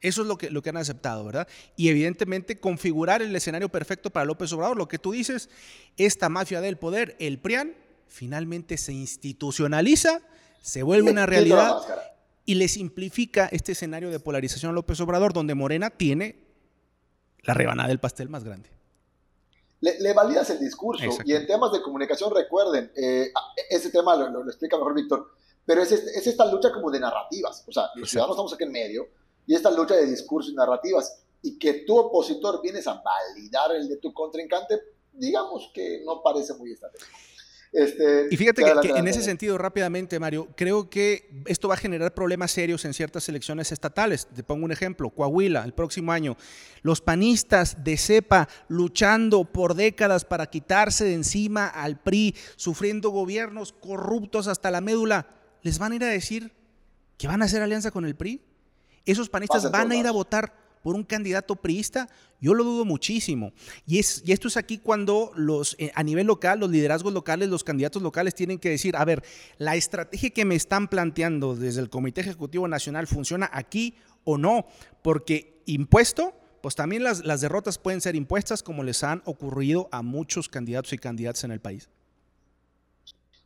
[0.00, 1.46] Eso es lo que, lo que han aceptado, ¿verdad?
[1.76, 4.78] Y evidentemente configurar el escenario perfecto para López Obrador.
[4.78, 5.50] Lo que tú dices,
[5.98, 7.74] esta mafia del poder, el PRIAN,
[8.08, 10.22] finalmente se institucionaliza,
[10.62, 11.76] se vuelve una realidad
[12.50, 16.48] y le simplifica este escenario de polarización a López Obrador, donde Morena tiene
[17.42, 18.68] la rebanada del pastel más grande.
[19.80, 23.32] Le, validas el discurso y en temas de comunicación recuerden, eh,
[23.70, 25.30] ese tema lo, explica mejor Víctor,
[25.64, 28.72] pero es, es, esta lucha como de narrativas, o sea, los ciudadanos estamos aquí en
[28.72, 29.08] medio
[29.46, 33.88] y esta lucha de discurso y narrativas y que tu opositor vienes a validar el
[33.88, 34.80] de tu contrincante,
[35.12, 37.16] digamos que no parece muy estratégico.
[37.72, 42.14] Este, y fíjate que, en ese sentido, rápidamente, Mario, creo que esto va a generar
[42.14, 44.26] problemas serios en ciertas elecciones estatales.
[44.34, 46.36] Te pongo un ejemplo, Coahuila, el próximo año.
[46.82, 53.72] Los panistas de cepa luchando por décadas para quitarse de encima al PRI, sufriendo gobiernos
[53.72, 55.28] corruptos hasta la médula,
[55.62, 56.52] ¿les van a ir a decir
[57.18, 58.42] que van a hacer alianza con el PRI?
[59.06, 62.08] Esos panistas van a ir a votar por un candidato priista,
[62.40, 63.52] yo lo dudo muchísimo.
[63.86, 67.48] Y, es, y esto es aquí cuando los, eh, a nivel local, los liderazgos locales,
[67.48, 69.22] los candidatos locales tienen que decir, a ver,
[69.58, 74.66] la estrategia que me están planteando desde el Comité Ejecutivo Nacional funciona aquí o no,
[75.02, 80.48] porque impuesto, pues también las derrotas pueden ser impuestas como les han ocurrido a muchos
[80.48, 81.88] candidatos y candidatas en el país.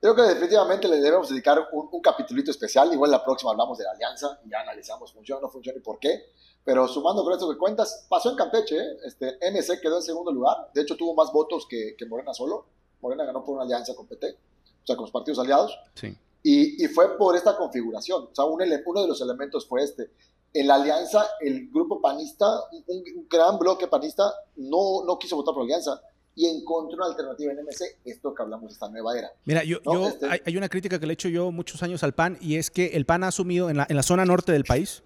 [0.04, 2.92] Creo que definitivamente le debemos dedicar un, un capitulito especial.
[2.92, 5.80] Igual la próxima hablamos de la alianza y ya analizamos funciona o no funciona y
[5.80, 6.26] por qué.
[6.62, 8.98] Pero sumando con esto que cuentas, pasó en Campeche, ¿eh?
[9.06, 12.66] este, MC quedó en segundo lugar, de hecho tuvo más votos que, Morena solo,
[13.00, 16.14] Morena ganó por una alianza con PT, o sea, con los partidos aliados, sí.
[16.42, 20.10] y, y, fue por esta configuración, o sea, un, uno de los elementos fue este.
[20.52, 22.46] En la alianza, el grupo panista,
[22.88, 26.02] un, gran bloque panista, no, no quiso votar por la alianza,
[26.36, 29.32] y encontró una alternativa en MC, esto que hablamos de esta nueva era.
[29.44, 32.14] Mira, yo, yo este hay, una crítica que le he hecho yo muchos años al
[32.14, 34.64] PAN y es que el PAN ha asumido en la, en la zona norte del
[34.64, 35.02] país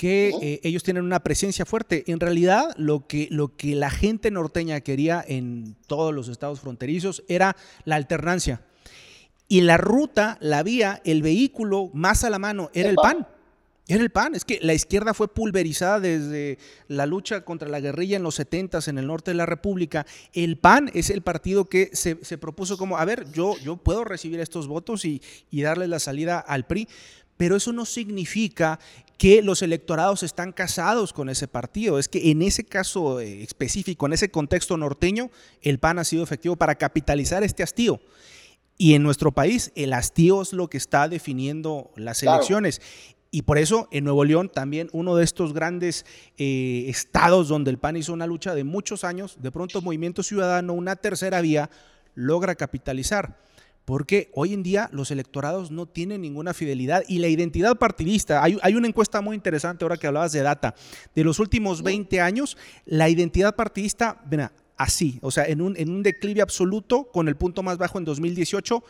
[0.00, 2.04] que eh, ellos tienen una presencia fuerte.
[2.06, 7.22] En realidad, lo que, lo que la gente norteña quería en todos los estados fronterizos
[7.28, 7.54] era
[7.84, 8.62] la alternancia.
[9.46, 13.28] Y la ruta, la vía, el vehículo más a la mano era el, pan.
[13.90, 18.16] Era el PAN, es que la izquierda fue pulverizada desde la lucha contra la guerrilla
[18.16, 20.06] en los 70 en el norte de la República.
[20.32, 24.38] El PAN es el partido que se, propuso como, a ver, yo, yo puedo recibir
[24.38, 25.20] estos votos y,
[25.50, 26.86] y darle la salida al PRI,
[27.36, 28.78] pero eso no significa
[29.18, 31.98] que los electorados están casados con ese partido.
[31.98, 35.32] Es que en ese caso eh, específico, en ese contexto norteño,
[35.62, 38.00] el PAN ha sido efectivo para capitalizar este hastío.
[38.78, 42.80] Y en nuestro país, el hastío es lo que está definiendo las elecciones.
[43.30, 46.04] Y por eso en Nuevo León también uno de estos grandes
[46.36, 50.72] eh, estados donde el PAN hizo una lucha de muchos años, de pronto Movimiento Ciudadano,
[50.72, 51.70] una tercera vía,
[52.14, 53.38] logra capitalizar.
[53.84, 58.58] Porque hoy en día los electorados no tienen ninguna fidelidad y la identidad partidista, hay,
[58.62, 60.74] hay una encuesta muy interesante ahora que hablabas de data,
[61.14, 65.90] de los últimos 20 años, la identidad partidista, ven, así, o sea, en un, en
[65.90, 68.82] un declive absoluto con el punto más bajo en 2018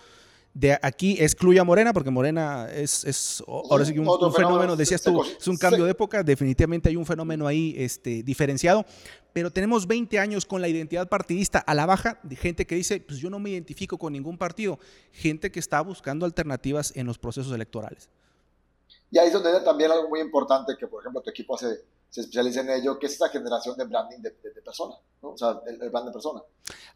[0.53, 5.03] de aquí excluye a Morena, porque Morena es, es ahora sí que un, fenómeno, decías
[5.03, 8.85] tú, es un cambio de época, definitivamente hay un fenómeno ahí este, diferenciado,
[9.33, 13.01] pero tenemos 20 años con la identidad partidista a la baja, de gente que dice,
[13.01, 14.79] pues yo no me identifico con ningún partido,
[15.13, 18.09] gente que está buscando alternativas en los procesos electorales.
[19.13, 22.23] Y ahí es donde también algo muy importante que, por ejemplo, tu equipo hace se
[22.23, 25.31] especializa en ello, que es esta generación de branding de, de, persona, ¿no?
[25.31, 26.43] O sea, el, brand de persona,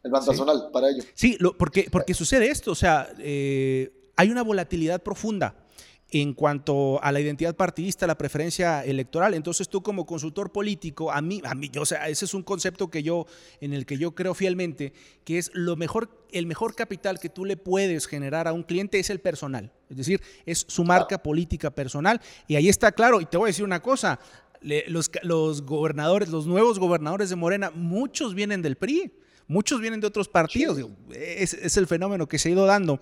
[0.03, 1.03] el brand personal para ello.
[1.15, 5.55] Sí, lo, porque, porque sucede esto, o sea, eh, hay una volatilidad profunda
[6.11, 9.35] en cuanto a la identidad partidista, la preferencia electoral.
[9.35, 12.89] Entonces tú como consultor político, a mí, a mí, o sea, ese es un concepto
[12.89, 13.27] que yo,
[13.61, 14.93] en el que yo creo fielmente,
[15.25, 18.99] que es lo mejor, el mejor capital que tú le puedes generar a un cliente
[18.99, 19.73] es el personal.
[19.91, 22.21] Es decir, es su marca política personal.
[22.47, 24.19] Y ahí está claro, y te voy a decir una cosa,
[24.89, 29.13] los, los gobernadores, los nuevos gobernadores de Morena, muchos vienen del PRI.
[29.47, 30.79] Muchos vienen de otros partidos,
[31.11, 32.99] es, es, el fenómeno que se ha ido dando,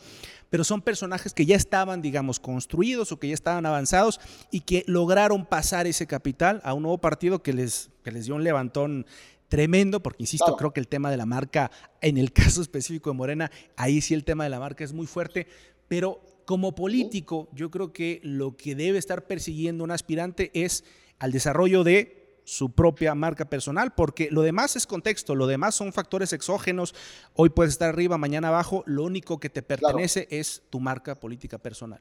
[0.51, 4.19] pero son personajes que ya estaban, digamos, construidos o que ya estaban avanzados
[4.51, 8.35] y que lograron pasar ese capital a un nuevo partido que les, que les dio
[8.35, 9.07] un levantón
[9.47, 13.17] tremendo, porque insisto, creo que el tema de la marca, en el caso específico de
[13.17, 15.47] Morena, ahí sí el tema de la marca es muy fuerte,
[15.87, 20.85] pero como político, yo creo que lo que debe estar persiguiendo un aspirante es
[21.23, 25.93] al desarrollo de su propia marca personal, porque lo demás es contexto, lo demás son
[25.93, 26.97] factores exógenos.
[27.35, 31.59] Hoy puedes estar arriba, mañana abajo, lo único que te pertenece es tu marca política
[31.59, 32.01] personal.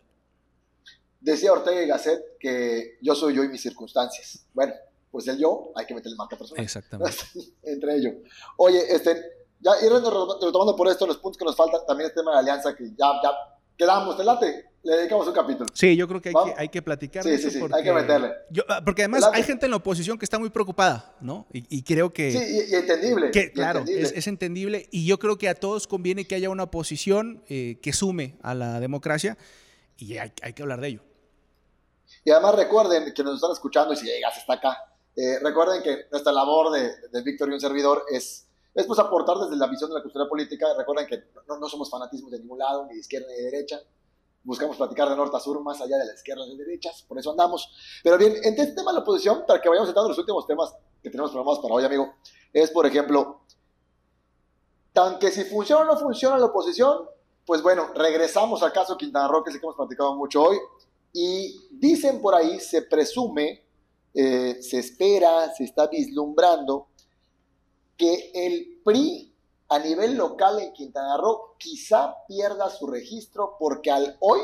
[1.19, 4.43] Decía Ortega y Gasset que yo soy yo y mis circunstancias.
[4.55, 4.73] Bueno,
[5.11, 6.63] pues el yo hay que meterle marca personal.
[6.63, 7.15] Exactamente.
[7.61, 8.15] Entre ellos.
[8.57, 9.21] Oye, este,
[9.59, 12.75] ya ir retomando por esto los puntos que nos faltan, también el tema de alianza
[12.75, 13.29] que ya, ya
[13.81, 15.69] quedamos, te late le dedicamos un capítulo.
[15.73, 18.31] Sí, yo creo que hay, que, hay que platicar sí, sí, sí, hay que meterle.
[18.67, 21.45] Ah, porque además hay gente en la oposición que está muy preocupada, ¿no?
[21.51, 22.31] Y, creo que...
[22.31, 23.31] Sí, y, entendible.
[23.53, 24.87] claro, Es, entendible.
[24.91, 28.55] Y yo creo que a todos conviene que haya una oposición eh, que sume a
[28.55, 29.37] la democracia
[29.97, 31.01] y hay, que hablar de ello.
[32.25, 34.77] Y además recuerden que nos están escuchando y si llegas hasta acá,
[35.15, 39.37] eh, recuerden que nuestra labor de, de Víctor y un servidor es es pues aportar
[39.37, 40.67] desde la visión de la cultura política.
[40.77, 43.81] Recuerden que no, no, somos fanatismos de ningún lado, ni de izquierda ni de derecha
[44.43, 47.31] buscamos platicar de norte a sur, más allá de las izquierdas y derechas, por eso
[47.31, 47.69] andamos.
[48.03, 50.73] Pero bien, en este tema de la oposición, para que vayamos entrando los últimos temas
[51.01, 52.13] que tenemos programados para hoy, amigo,
[52.53, 53.41] es, por ejemplo,
[54.93, 57.07] tan que si funciona o no funciona la oposición,
[57.45, 60.57] pues bueno, regresamos al caso Quintana Roo, que es el que hemos platicado mucho hoy,
[61.13, 63.65] y dicen por ahí, se presume,
[64.13, 66.87] eh, se espera, se está vislumbrando,
[67.97, 69.33] que el PRI
[69.69, 74.41] a nivel local en Quintana Roo quizá pierda su registro porque al hoy,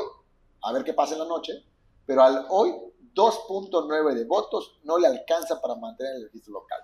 [0.62, 1.52] a ver qué pasa en la noche,
[2.06, 2.74] pero al hoy
[3.14, 6.80] 2.9 de votos no le alcanza para mantener el registro local.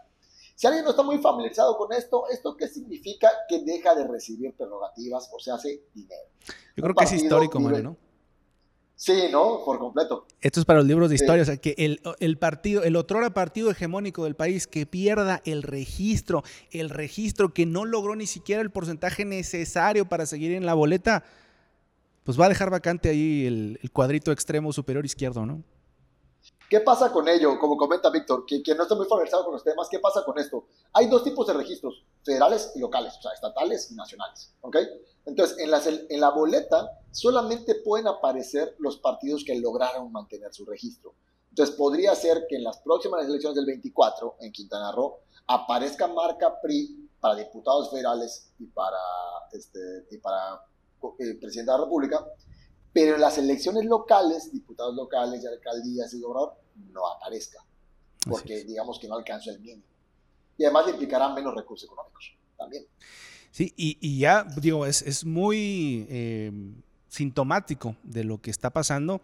[0.55, 3.31] Si alguien no está muy familiarizado con esto, ¿esto qué significa?
[3.49, 6.29] Que deja de recibir prerrogativas o se hace dinero.
[6.77, 7.97] Yo creo que es histórico, Mario, ¿no?
[8.97, 9.65] Sí, ¿no?
[9.65, 10.27] Por completo.
[10.41, 13.35] Esto es para los libros de historia, o sea, que el, el partido, el otrora
[13.35, 18.63] partido hegemónico del país que pierda el registro, el registro que no logró ni siquiera
[18.63, 21.25] el porcentaje necesario para seguir en la boleta,
[22.23, 25.63] pues va a dejar vacante ahí el, el cuadrito extremo superior izquierdo, ¿no?
[26.69, 27.59] ¿Qué pasa con ello?
[27.59, 30.67] Como comenta Víctor, que, no está muy familiarizado con los temas, ¿qué pasa con esto?
[30.93, 34.77] Hay dos tipos de registros, federales y locales, o sea, estatales y nacionales, ¿ok?
[35.27, 41.15] Entonces, en, en la boleta solamente pueden aparecer los partidos que lograron mantener su registro.
[41.51, 46.61] Entonces, podría ser que en las próximas elecciones del 24, en Quintana Roo, aparezca marca
[46.61, 48.99] PRI para diputados federales y para,
[49.53, 50.63] este, y para
[51.19, 52.27] eh, presidente de la República,
[52.95, 56.55] pero en las elecciones locales, diputados locales y alcaldías y gobernador,
[56.91, 57.63] no aparezca,
[58.27, 59.83] porque digamos que no alcanza el mínimo.
[60.57, 62.87] Y además le implicarán menos recursos económicos también.
[63.51, 66.07] Sí, y, ya, digo, es, es muy...
[66.09, 66.51] Eh,
[67.15, 69.21] sintomático de lo que está pasando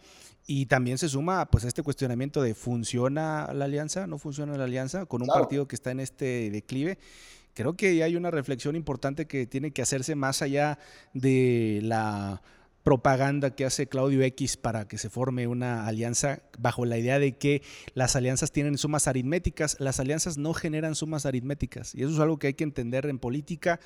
[0.47, 4.65] y también se suma pues a este cuestionamiento de funciona la alianza, no funciona la
[4.65, 6.99] alianza con un partido que está en este declive.
[7.53, 10.79] Creo que hay una reflexión importante que tiene que hacerse más allá
[11.15, 12.41] de la
[12.83, 17.37] propaganda que hace Claudio X para que se forme una alianza bajo la idea de
[17.37, 17.63] que
[17.95, 19.77] las alianzas tienen sumas aritméticas.
[19.81, 23.19] Las alianzas no generan sumas aritméticas y eso es algo que hay que entender en
[23.19, 23.81] política.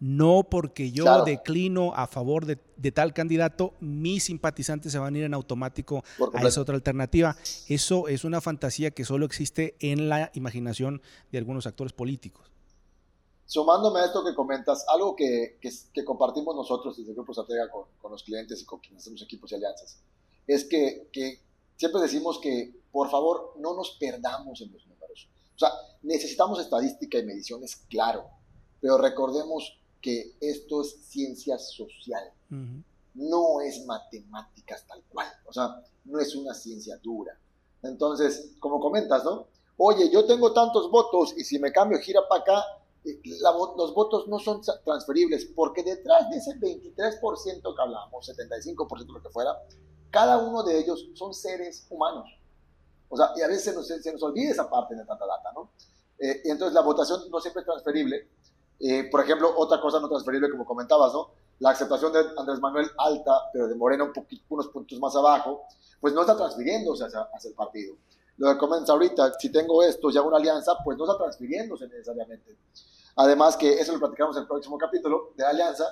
[0.00, 5.24] No porque yo declino a favor de, tal candidato, mis simpatizantes se van a ir
[5.24, 7.36] en automático a esa otra alternativa.
[7.68, 12.47] Eso es una fantasía que solo existe en la imaginación de algunos actores políticos.
[13.48, 17.84] Sumándome a esto que comentas, algo que, que, compartimos nosotros desde el Grupo Estratega con,
[17.98, 19.96] con, los clientes y con quienes hacemos equipos y alianzas,
[20.46, 21.40] es que, que
[21.74, 25.30] siempre decimos que, por favor, no nos perdamos en los números.
[25.56, 25.70] O sea,
[26.02, 28.26] necesitamos estadística y mediciones, claro,
[28.82, 32.30] pero recordemos que esto es ciencia social,
[33.14, 37.32] no es matemáticas tal cual, o sea, no es una ciencia dura.
[37.82, 39.46] Entonces, como comentas, ¿no?
[39.78, 42.64] Oye, yo tengo tantos votos y si me cambio gira para acá,
[43.04, 49.30] los votos no son transferibles, porque detrás de ese 23% que hablamos, 75% lo que
[49.30, 49.56] fuera,
[50.10, 52.28] cada uno de ellos son seres humanos.
[53.08, 55.52] O sea, y a veces se nos, se nos olvida esa parte de tanta data,
[55.54, 55.70] ¿no?
[56.18, 58.28] Eh, y entonces la votación no siempre es transferible.
[58.80, 61.30] Eh, por ejemplo, otra cosa no transferible, como comentabas, ¿no?
[61.60, 65.64] La aceptación de Andrés Manuel alta, pero de Moreno un poquito, unos puntos más abajo,
[66.00, 67.96] pues no está transfiriéndose hacia, hacia el partido.
[68.38, 71.88] Lo que comentas ahorita, si tengo esto y hago una alianza, pues no está transfiriéndose
[71.88, 72.56] necesariamente.
[73.16, 75.84] Además que eso lo platicamos en el próximo capítulo de Alianza,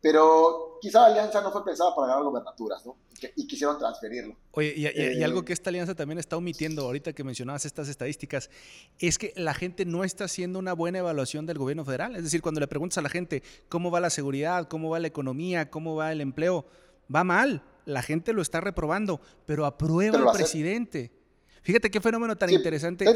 [0.00, 2.96] pero quizá la alianza no fue pensada para ganar gobernaturas, ¿no?
[3.36, 4.36] Y quisieron transferirlo.
[4.50, 8.50] Oye, y, eh, algo que esta alianza también está omitiendo, ahorita que mencionabas estas estadísticas,
[8.98, 12.16] es que la gente no está haciendo una buena evaluación del gobierno federal.
[12.16, 15.06] Es decir, cuando le preguntas a la gente cómo va la seguridad, cómo va la
[15.06, 16.66] economía, cómo va el empleo,
[17.14, 17.62] va mal.
[17.86, 21.23] La gente lo está reprobando, pero aprueba el presidente.
[21.64, 23.06] Fíjate qué fenómeno tan interesante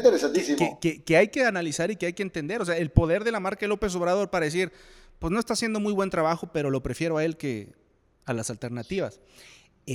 [1.05, 2.61] Que, hay que analizar y que hay que entender.
[2.61, 4.71] O sea, el poder de la marca López Obrador para decir,
[5.19, 7.73] pues no está haciendo muy buen trabajo, pero lo prefiero a él que
[8.25, 9.19] a las alternativas.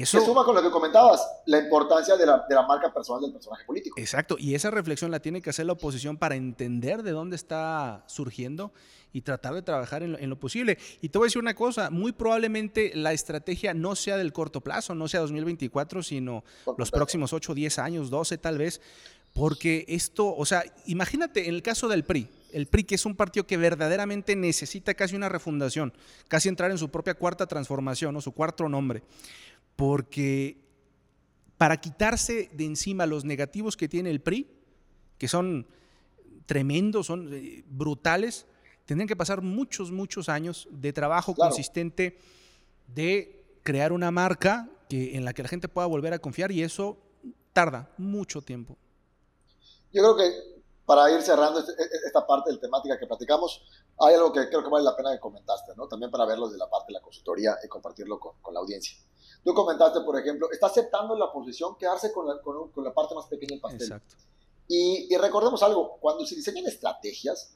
[0.02, 3.22] Eso se suma con lo que comentabas, la importancia de la, de la, marca personal
[3.22, 3.98] del personaje político.
[3.98, 8.02] Exacto, y esa reflexión la tiene que hacer la oposición para entender de dónde está
[8.06, 8.72] surgiendo
[9.14, 10.76] y tratar de trabajar en lo, posible.
[11.00, 14.60] Y te voy a decir una cosa, muy probablemente la estrategia no sea del corto
[14.60, 16.42] plazo, no sea 2024, sino
[16.76, 18.80] los próximos 8, 10 años, 12 tal vez,
[19.32, 23.14] porque esto, o sea, imagínate en el caso del PRI, el PRI, que es un
[23.14, 25.92] partido que verdaderamente necesita casi una refundación,
[26.26, 29.04] casi entrar en su propia cuarta transformación o su cuarto nombre
[29.76, 30.64] porque
[31.58, 34.50] para quitarse de encima los negativos que tiene el PRI,
[35.18, 35.66] que son
[36.46, 38.46] tremendos, son eh, brutales,
[38.84, 42.18] tendrían que pasar muchos, muchos años de trabajo consistente
[42.86, 46.62] de crear una marca que, en la que la gente pueda volver a confiar y
[46.62, 46.98] eso
[47.52, 48.76] tarda mucho tiempo.
[49.92, 50.54] Yo creo que
[50.84, 53.62] para ir cerrando este, e, e, esta parte de la temática que platicamos,
[54.00, 55.88] hay algo que creo que vale la pena que comentaste, ¿no?
[55.88, 58.98] También para verlo de la parte de la consultoría y compartirlo con la audiencia.
[59.44, 63.26] Tú comentaste, por ejemplo, está aceptando la posición quedarse con la, con, la parte más
[63.26, 63.82] pequeña del pastel.
[63.82, 64.16] Exacto.
[64.66, 67.54] Y, recordemos algo, cuando se diseñan estrategias,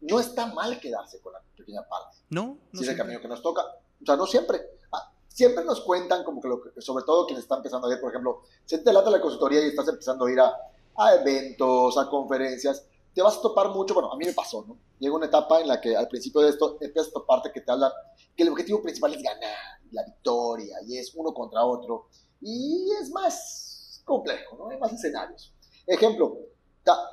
[0.00, 2.16] no está mal quedarse con la pequeña parte.
[2.30, 3.60] No, no si es el camino que nos toca.
[4.02, 4.62] O sea, no siempre.
[4.92, 8.10] Ah, siempre nos cuentan, como que, lo sobre todo quienes están empezando a ir, por
[8.10, 10.56] ejemplo, si te lata la consultoría y estás empezando a ir a,
[10.96, 14.78] a eventos, a conferencias, te vas a topar mucho, bueno, a mí me pasó, ¿no?
[15.00, 17.72] Llega una etapa en la que al principio de esto empiezas a toparte que te
[17.72, 17.90] hablan
[18.36, 22.08] que el objetivo principal es ganar, la victoria, y es uno contra otro,
[22.40, 24.68] y es más complejo, ¿no?
[24.68, 25.54] Hay más escenarios.
[25.86, 26.38] Ejemplo,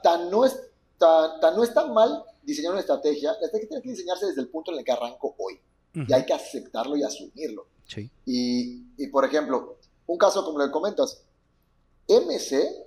[0.03, 0.59] tan, no es,
[0.97, 4.49] tan, no es tan mal diseñar una estrategia, la estrategia tiene que diseñarse desde el
[4.49, 5.59] punto en el que arranco hoy,
[5.93, 7.67] y hay que aceptarlo y asumirlo.
[7.85, 8.11] Sí.
[8.25, 11.23] Y, y, por ejemplo, un caso como que comentas,
[12.07, 12.85] MC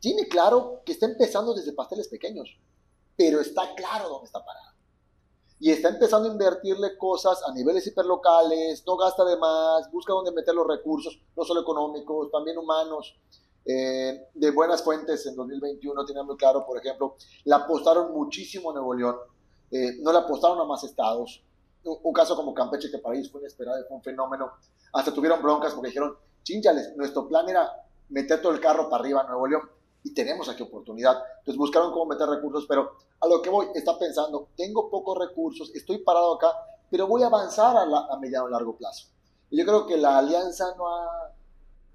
[0.00, 2.58] tiene claro que está empezando desde pasteles pequeños,
[3.16, 4.74] pero está claro dónde está parado
[5.64, 10.32] y está empezando a invertirle cosas a niveles hiperlocales, no gasta de más, busca dónde
[10.32, 13.16] meter los recursos, no solo económicos, también humanos.
[13.64, 18.74] Eh, de buenas fuentes en 2021 tiene muy claro, por ejemplo, la apostaron muchísimo a
[18.74, 19.16] Nuevo León,
[19.70, 21.42] eh, no le apostaron a más estados.
[21.82, 24.52] Un, caso como Campeche, que para fue inesperado, fue un fenómeno.
[24.92, 27.70] Hasta tuvieron broncas porque dijeron, chinchales, nuestro plan era
[28.10, 29.62] meter todo el carro para arriba a Nuevo León
[30.04, 31.16] y tenemos aquí oportunidad.
[31.38, 35.74] Entonces buscaron cómo meter recursos, pero a lo que voy, está pensando, tengo pocos recursos,
[35.74, 36.52] estoy parado acá,
[36.90, 39.08] pero voy a avanzar a, la, a mediano y largo plazo.
[39.50, 41.32] Y yo creo que la alianza no ha,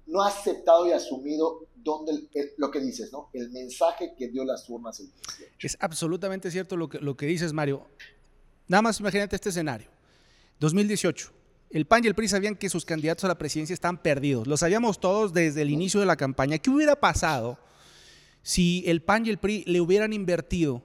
[0.06, 3.30] no ha aceptado y asumido donde lo que dices, ¿no?
[3.32, 5.10] El mensaje que dio las urnas el
[5.58, 7.86] Es absolutamente cierto lo que, lo que dices, Mario.
[8.66, 9.88] Nada más imagínate este escenario.
[10.58, 11.30] 2018,
[11.70, 14.46] El PAN y el PRI sabían que sus candidatos a la presidencia están perdidos.
[14.46, 16.58] Lo sabíamos todos desde el inicio de la campaña.
[16.58, 17.56] ¿Qué hubiera pasado
[18.42, 20.82] si el PAN y el PRI le hubieran invertido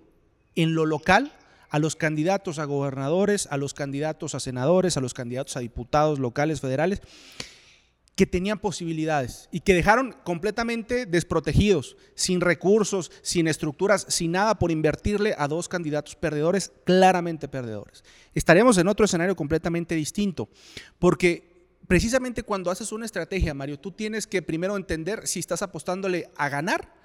[0.55, 1.33] en lo local
[1.69, 6.19] a los candidatos a gobernadores, a los candidatos a senadores, a los candidatos a diputados
[6.19, 7.01] locales, federales?
[8.15, 14.71] que tenían posibilidades y que dejaron completamente desprotegidos, sin recursos, sin estructuras, sin nada por
[14.71, 18.03] invertirle a dos candidatos perdedores, claramente perdedores.
[18.33, 20.49] Estaríamos en otro escenario completamente distinto,
[20.97, 26.29] porque precisamente cuando haces una estrategia, Mario, tú tienes que primero entender si estás apostándole
[26.37, 27.04] a ganar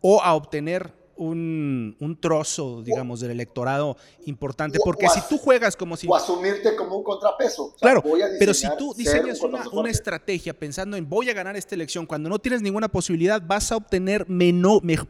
[0.00, 3.96] o a obtener un, trozo, digamos, del electorado
[4.26, 4.78] importante.
[4.82, 6.06] Porque si tú juegas como si...
[6.08, 7.74] O asumirte como un contrapeso.
[7.80, 8.02] claro,
[8.38, 12.38] pero si tú diseñas una, estrategia pensando en voy a ganar esta elección, cuando no
[12.38, 14.26] tienes ninguna posibilidad, vas a obtener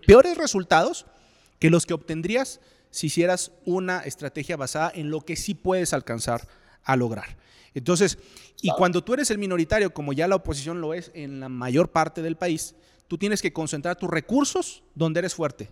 [0.06, 1.06] peores resultados
[1.58, 2.60] que los que obtendrías
[2.90, 6.48] si hicieras una estrategia basada en lo que sí puedes alcanzar
[6.84, 7.36] a lograr.
[7.74, 8.18] Entonces,
[8.62, 11.90] y cuando tú eres el minoritario, como ya la oposición lo es en la mayor
[11.90, 12.74] parte del país,
[13.08, 15.68] tú tienes que concentrar tus recursos donde eres fuerte.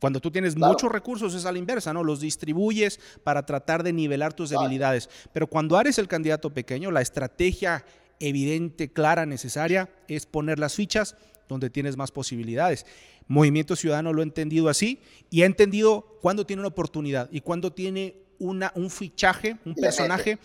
[0.00, 2.04] Cuando tú tienes muchos recursos es a la inversa, ¿no?
[2.04, 5.08] Los distribuyes para tratar de nivelar tus debilidades.
[5.32, 7.84] Pero cuando eres el candidato pequeño, la estrategia
[8.20, 11.16] evidente, clara, necesaria es poner las fichas
[11.48, 12.84] donde tienes más posibilidades.
[13.26, 17.72] Movimiento Ciudadano lo ha entendido así y ha entendido cuándo tiene una oportunidad y cuándo
[17.72, 20.38] tiene una, un fichaje, un personaje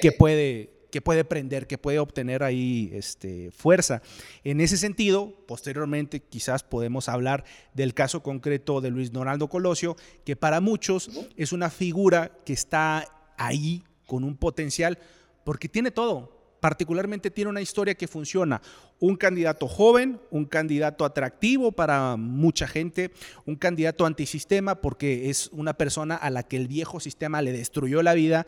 [0.00, 4.00] que puede, que puede prender, que puede obtener ahí este, fuerza.
[4.44, 7.42] En ese sentido, posteriormente quizás podemos hablar
[7.72, 13.08] del caso concreto de Luis Donaldo Colosio, que para muchos es una figura que está
[13.36, 15.00] ahí con un potencial,
[15.42, 16.33] porque tiene todo,
[16.64, 18.62] particularmente tiene una historia que funciona.
[18.98, 23.10] Un candidato joven, un candidato atractivo para mucha gente,
[23.44, 28.02] un candidato antisistema porque es una persona a la que el viejo sistema le destruyó
[28.02, 28.46] la vida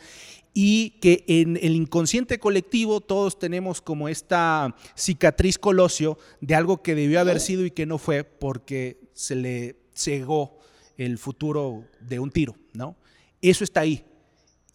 [0.54, 6.94] y que en el inconsciente colectivo todos tenemos como esta cicatriz colosio de algo que
[6.94, 10.58] debió haber sido y que no fue porque se le cegó
[10.96, 12.96] el futuro de un tiro, ¿no?
[13.42, 14.06] Eso está ahí,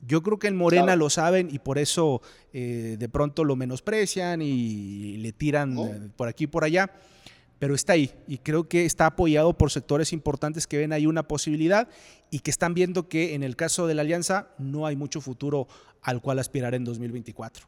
[0.05, 2.21] yo creo que en Morena lo saben y por eso
[2.53, 6.91] eh, de pronto lo menosprecian y le tiran eh, por aquí y por allá,
[7.59, 11.27] pero está ahí y creo que está apoyado por sectores importantes que ven ahí una
[11.27, 11.87] posibilidad
[12.31, 15.67] y que están viendo que en el caso de la alianza no hay mucho futuro
[16.01, 17.67] al cual aspirar en 2024.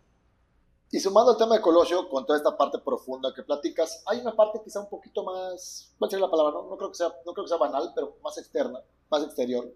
[0.92, 4.36] Y sumando el tema de Colosio, con toda esta parte profunda que platicas, hay una
[4.36, 6.54] parte quizá un poquito más, ¿cuál sería la palabra?
[6.54, 8.80] No, no, creo, que sea, no creo que sea banal, pero más externa,
[9.10, 9.74] más exterior,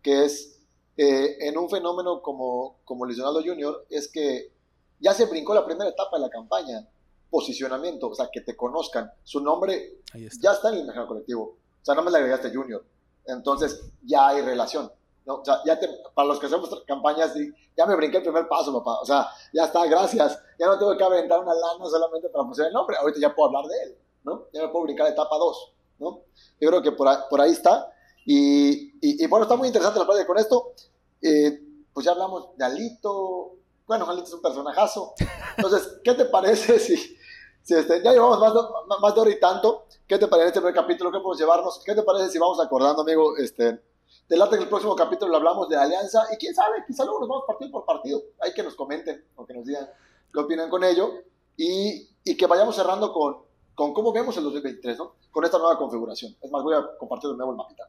[0.00, 0.61] que es
[0.96, 3.86] eh, en un fenómeno como, como Donaldo Jr.
[3.88, 4.52] es que
[5.00, 6.86] ya se brincó la primera etapa de la campaña,
[7.30, 9.10] posicionamiento, o sea, que te conozcan.
[9.24, 10.00] Su nombre
[10.40, 11.42] ya está en el imaginario colectivo.
[11.42, 12.84] O sea, no me le agregaste Junior.
[13.26, 14.92] Entonces, ya hay relación.
[15.24, 15.36] ¿no?
[15.36, 15.78] O sea, ya
[16.14, 17.34] para los que hacemos campañas,
[17.76, 19.00] ya me brinqué el primer paso, papá.
[19.00, 20.38] O sea, ya está, gracias.
[20.58, 22.96] Ya no tengo que aventar una lana solamente para posicionar el nombre.
[22.96, 24.46] Ahorita ya puedo hablar de él, ¿no?
[24.52, 26.20] Ya me puedo brincar etapa 2, ¿no?
[26.60, 27.88] Yo creo que por por ahí está.
[28.24, 30.72] Y, bueno, está muy interesante la plática con esto.
[31.20, 31.60] Eh,
[31.92, 33.56] pues ya hablamos de Alito.
[33.86, 35.14] Bueno, Alito es un personajazo.
[35.56, 38.60] Entonces, ¿qué te parece si, si este, ya llevamos más de,
[39.00, 39.86] más de hora y tanto?
[40.06, 41.10] ¿Qué te parece este primer capítulo?
[41.10, 41.82] ¿Qué podemos llevarnos?
[41.84, 43.36] ¿Qué te parece si vamos acordando, amigo?
[43.36, 43.80] Este,
[44.28, 46.26] del arte que el próximo capítulo hablamos de alianza.
[46.32, 48.22] Y quién sabe, quizá luego nos vamos partido por partido.
[48.40, 49.88] Hay que nos comenten o que nos digan
[50.32, 51.10] qué opinan con ello.
[51.56, 53.38] Y, y que vayamos cerrando con,
[53.74, 55.16] con cómo vemos el 2023, ¿no?
[55.30, 56.36] Con esta nueva configuración.
[56.40, 57.88] Es más, voy a compartir de nuevo el mapita.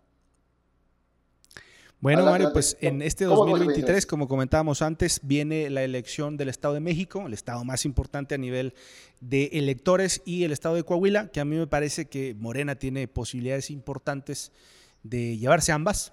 [2.03, 6.81] Bueno, Mario, pues en este 2023, como comentábamos antes, viene la elección del Estado de
[6.81, 8.73] México, el estado más importante a nivel
[9.21, 13.07] de electores, y el Estado de Coahuila, que a mí me parece que Morena tiene
[13.07, 14.51] posibilidades importantes
[15.03, 16.11] de llevarse ambas.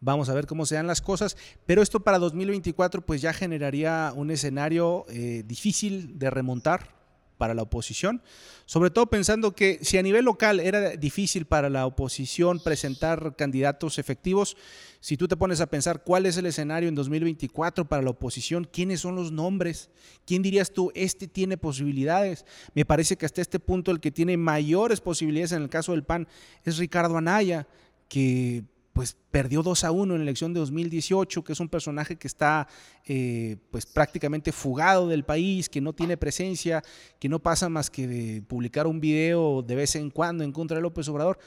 [0.00, 4.14] Vamos a ver cómo se dan las cosas, pero esto para 2024 pues ya generaría
[4.16, 6.95] un escenario eh, difícil de remontar
[7.36, 8.22] para la oposición,
[8.64, 13.98] sobre todo pensando que si a nivel local era difícil para la oposición presentar candidatos
[13.98, 14.56] efectivos,
[15.00, 18.68] si tú te pones a pensar cuál es el escenario en 2024 para la oposición,
[18.70, 19.90] quiénes son los nombres,
[20.24, 22.44] quién dirías tú, este tiene posibilidades.
[22.74, 26.02] Me parece que hasta este punto el que tiene mayores posibilidades en el caso del
[26.02, 26.26] PAN
[26.64, 27.68] es Ricardo Anaya,
[28.08, 28.64] que
[28.96, 32.26] pues perdió 2 a 1 en la elección de 2018, que es un personaje que
[32.26, 32.66] está
[33.04, 36.82] eh, pues prácticamente fugado del país, que no tiene presencia,
[37.20, 40.78] que no pasa más que de publicar un video de vez en cuando en contra
[40.78, 41.38] de López Obrador.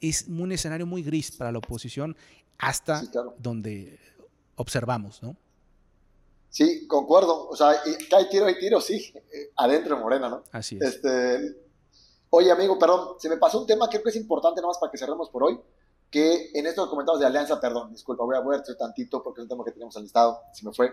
[0.00, 2.16] Es un escenario muy gris para la oposición
[2.58, 3.04] hasta
[3.38, 4.00] donde
[4.56, 5.36] observamos, ¿no?
[6.50, 7.48] Sí, concuerdo.
[7.48, 10.42] O sea, hay tiro, hay tiro, sí, eh, adentro de Morena, ¿no?
[10.50, 10.82] Así es.
[10.82, 11.56] Este,
[12.30, 14.78] oye, amigo, perdón, se me pasó un tema que creo que es importante nada más
[14.78, 15.56] para que cerremos por hoy
[16.10, 19.48] que en estos comentarios de Alianza, perdón, disculpa, voy a ver tantito porque es un
[19.48, 20.90] tema que tenemos al listado, si me fue.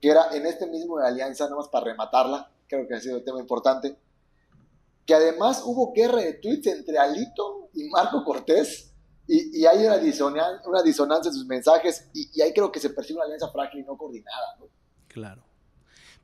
[0.00, 3.18] que era en este mismo de alianza, nada más para rematarla, creo que ha sido
[3.18, 3.98] un tema importante,
[5.04, 8.92] que además hubo guerra de tweets entre Alito y Marco Cortés,
[9.26, 12.90] y, hay una, disonancia, una disonancia en sus mensajes, y, y ahí creo que se
[12.90, 14.56] percibe una alianza frágil y no coordinada.
[14.58, 14.66] ¿no?
[15.08, 15.47] Claro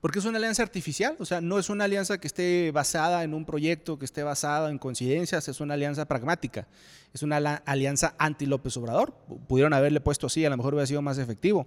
[0.04, 3.32] porque es una alianza artificial, o sea, no es una alianza que esté basada en
[3.32, 6.68] un proyecto, que esté basada en coincidencias, es una alianza pragmática,
[7.14, 9.14] es una alianza anti-López Obrador.
[9.48, 11.66] Pudieron haberle puesto así, a lo mejor hubiera sido más efectivo.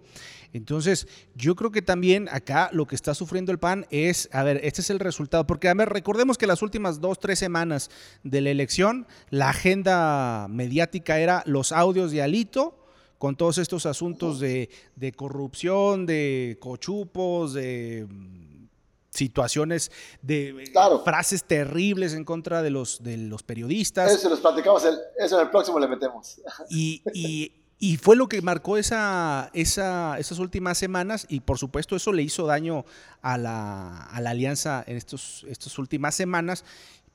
[0.53, 4.59] Entonces, yo creo que también acá lo que está sufriendo el PAN es, a ver,
[4.61, 7.89] este es el resultado, porque a ver, recordemos que las últimas dos, tres semanas
[8.21, 12.86] de la elección, la agenda mediática era los audios de Alito,
[13.17, 14.69] con todos estos asuntos de,
[15.15, 18.67] corrupción, de cochupos, de mm,
[19.09, 19.91] situaciones
[20.21, 20.71] de
[21.03, 24.11] frases terribles en contra de los, de los periodistas.
[24.11, 24.83] Eso los platicamos,
[25.17, 26.39] eso en el próximo le metemos.
[26.69, 32.23] Y, fue lo que marcó esa, esa, esas últimas semanas y por supuesto eso le
[32.23, 32.85] hizo daño
[33.21, 36.63] a la, a la alianza en estos, estas últimas semanas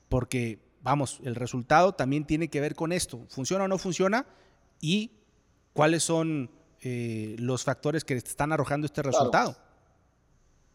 [0.07, 3.25] porque, vamos, el resultado también tiene que ver con esto.
[3.29, 4.27] ¿Funciona o no funciona?
[4.79, 5.11] Y
[5.73, 6.49] cuáles son
[6.81, 9.55] eh, los factores que están arrojando este resultado.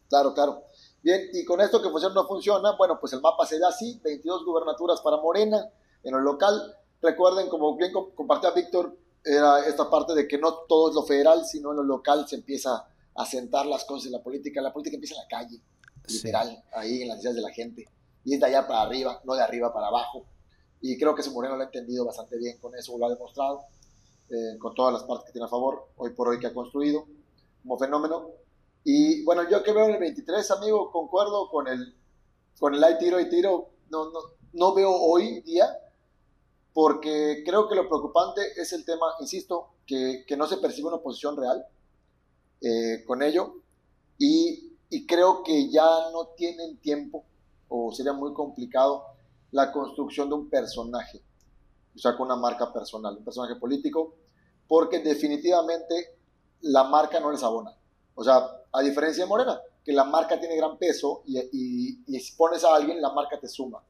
[0.08, 0.34] Claro.
[0.34, 0.64] claro,
[1.02, 3.68] Bien, y con esto que funciona o no funciona, bueno, pues el mapa se da
[3.68, 5.70] así, 22 gubernaturas para Morena
[6.02, 6.76] en lo local.
[7.00, 11.44] Recuerden, como bien compartía Víctor, era esta parte de que no todo es lo federal,
[11.44, 14.60] sino en lo local se empieza a sentar las cosas en la política.
[14.60, 15.60] La política empieza en la calle,
[16.08, 17.88] literal, ahí en las ideas de la gente.
[18.24, 20.24] Y es de allá para arriba, no de arriba para abajo.
[20.80, 23.64] Y creo que ese Moreno lo ha entendido bastante bien con eso, lo ha demostrado.
[24.30, 27.06] Eh, con todas las partes que tiene a favor, hoy por hoy que ha construido
[27.62, 28.28] como fenómeno.
[28.84, 31.94] Y bueno, yo que veo en el 23, amigo, concuerdo con el,
[32.60, 34.20] con el hay tiro, hay tiro, no, no,
[34.52, 35.66] no veo hoy día,
[36.74, 40.98] porque creo que lo preocupante es el tema, insisto, que, que no se percibe una
[40.98, 41.64] oposición real
[42.60, 43.62] eh, con ello,
[44.18, 47.24] y, y creo que ya no tienen tiempo,
[47.68, 49.04] o sería muy complicado,
[49.52, 51.22] la construcción de un personaje
[51.98, 54.14] sea, con una marca personal, un personaje político,
[54.66, 56.16] porque definitivamente
[56.60, 57.74] la marca no les abona.
[58.14, 61.38] O sea, a diferencia de Morena, que la marca tiene gran peso y,
[62.06, 63.82] y, si pones a alguien, la marca te suma.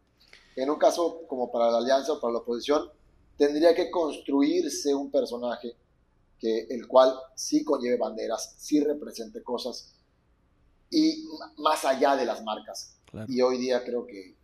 [0.55, 2.91] En un caso como para la alianza o para la oposición,
[3.37, 5.77] tendría que construirse un personaje
[6.39, 9.95] que el cual sí conlleve banderas, sí represente cosas
[10.91, 11.25] y
[11.59, 12.97] más allá de las marcas.
[13.27, 14.37] Y hoy día creo que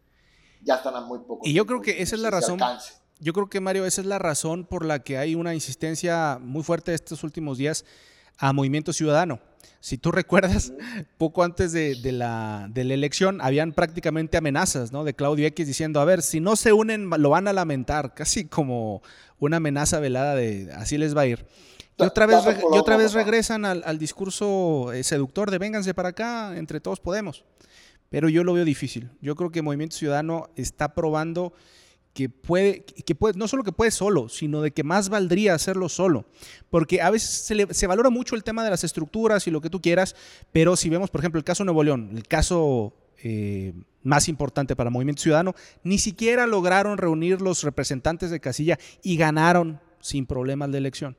[0.62, 1.46] ya están a muy poco.
[1.46, 2.58] Y yo creo que esa es la razón
[3.20, 6.62] yo creo que Mario, esa es la razón por la que hay una insistencia muy
[6.62, 7.84] fuerte estos últimos días
[8.38, 9.40] a Movimiento Ciudadano.
[9.80, 10.72] Si tú recuerdas,
[11.18, 15.04] poco antes de, la, de, la, elección habían prácticamente amenazas ¿no?
[15.04, 18.46] de Claudio X diciendo, a ver, si no se unen lo van a lamentar, casi
[18.46, 19.02] como
[19.38, 21.46] una amenaza velada de así les va a ir.
[21.96, 26.08] Y otra vez, y otra vez regresan al, al discurso eh, seductor de vénganse para
[26.08, 27.44] acá, entre todos podemos.
[28.10, 29.10] Pero yo lo veo difícil.
[29.20, 31.52] Yo creo que Movimiento Ciudadano está probando
[32.14, 35.88] que puede, que puede, no solo que puede solo, sino de que más valdría hacerlo
[35.88, 36.24] solo.
[36.70, 39.82] Porque a veces se, valora mucho el tema de las estructuras y lo que tú
[39.82, 40.14] quieras,
[40.52, 44.90] pero si vemos, por ejemplo, el caso Nuevo León, el caso eh, más importante para
[44.90, 50.78] Movimiento Ciudadano, ni siquiera lograron reunir los representantes de casilla y ganaron sin problemas la
[50.78, 51.16] elección.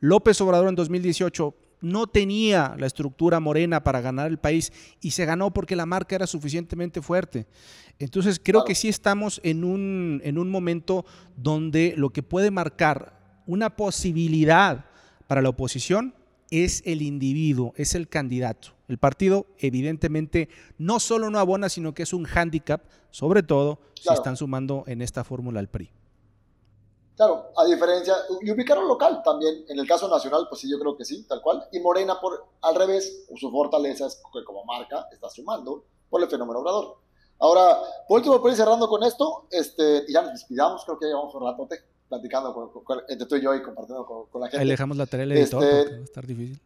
[0.00, 1.54] López Obrador en 2018
[1.84, 6.16] no tenía la estructura morena para ganar el país y se ganó porque la marca
[6.16, 7.46] era suficientemente fuerte.
[7.98, 11.04] Entonces creo que sí estamos en un, en un momento
[11.36, 14.86] donde lo que puede marcar una posibilidad
[15.26, 16.14] para la oposición
[16.50, 18.74] es el individuo, es el candidato.
[18.88, 24.12] El partido evidentemente no solo no abona, sino que es un hándicap, sobre todo si
[24.12, 25.90] están sumando en esta fórmula al PRI.
[27.16, 30.96] Claro, a diferencia, y ubicaron local también, en el caso nacional, pues sí, yo creo
[30.96, 31.64] que sí, tal cual.
[31.70, 36.28] Y Morena, por al revés, su fortaleza es que como marca está sumando por el
[36.28, 36.96] fenómeno obrador.
[37.38, 41.06] Ahora, por último, por ir cerrando con esto, este, y ya nos despidamos, creo que
[41.06, 42.72] ya llevamos un ratote platicando
[43.08, 44.62] entre tú y yo y compartiendo con, la gente.
[44.62, 46.60] Ahí dejamos la tarea del editor, este, va a estar difícil.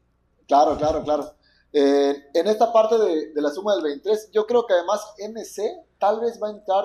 [0.46, 1.34] Claro, claro, claro.
[1.72, 5.62] Eh, en esta parte de, de, la suma del 23, yo creo que además MC
[5.98, 6.84] tal vez va a entrar,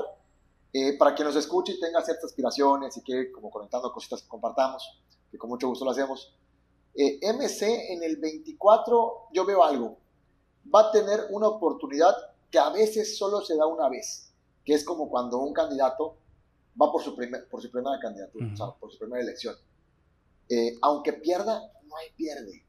[0.73, 4.27] eh, para que nos escuche y tenga ciertas aspiraciones y que, como conectando cositas que
[4.27, 4.99] compartamos,
[5.29, 6.35] que con mucho gusto lo hacemos.
[6.95, 9.97] Eh, MC en el 24, yo veo algo.
[10.73, 12.15] Va a tener una oportunidad
[12.49, 14.31] que a veces solo se da una vez,
[14.65, 16.17] que es como cuando un candidato
[16.81, 19.55] va por su, primer, por su primera candidatura, o sea, por su primera elección.
[20.49, 22.65] Eh, aunque pierda, no hay pierde.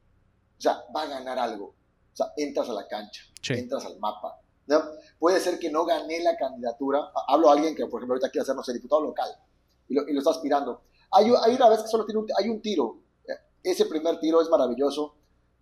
[0.59, 1.67] O sea, va a ganar algo.
[1.67, 4.41] O sea, entras a la cancha, entras al mapa.
[5.19, 7.11] Puede ser que no gané la candidatura.
[7.29, 9.29] Hablo a alguien que, por ejemplo, ahorita quiere hacernos el diputado local
[9.89, 10.83] y lo, y lo está aspirando.
[11.11, 13.01] Hay, hay, una vez que solo tiene un, hay un tiro.
[13.63, 15.15] Ese primer tiro es maravilloso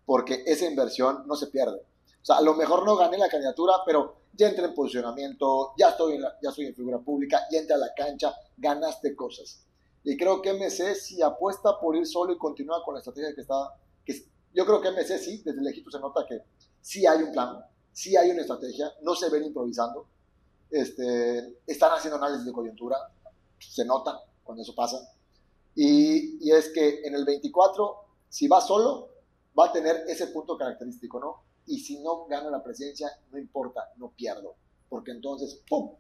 [0.05, 1.79] porque esa inversión no se pierde.
[2.23, 5.91] O sea, a lo mejor no gané la candidatura, pero ya entré en posicionamiento, ya
[5.91, 9.65] estoy en, ya estoy en figura pública, ya entré a la cancha, ganaste cosas.
[10.05, 13.43] Y creo que MC si apuesta por ir solo y continúa con la estrategia que
[13.43, 13.74] está,
[14.05, 14.15] que
[14.53, 16.43] yo creo que MC sí, desde lejito se nota que
[16.81, 20.06] sí hay un plan, sí hay una estrategia, no se ven improvisando,
[20.70, 22.97] este, están haciendo análisis de coyuntura,
[23.59, 24.98] se nota cuando eso pasa.
[25.74, 27.97] Y, y, es que en el 24,
[28.28, 29.09] si va solo,
[29.59, 31.43] va a tener ese punto característico, ¿no?
[31.66, 34.56] Y si no gana la presidencia, no importa, no pierdo,
[34.89, 35.93] porque entonces, ¡pum!,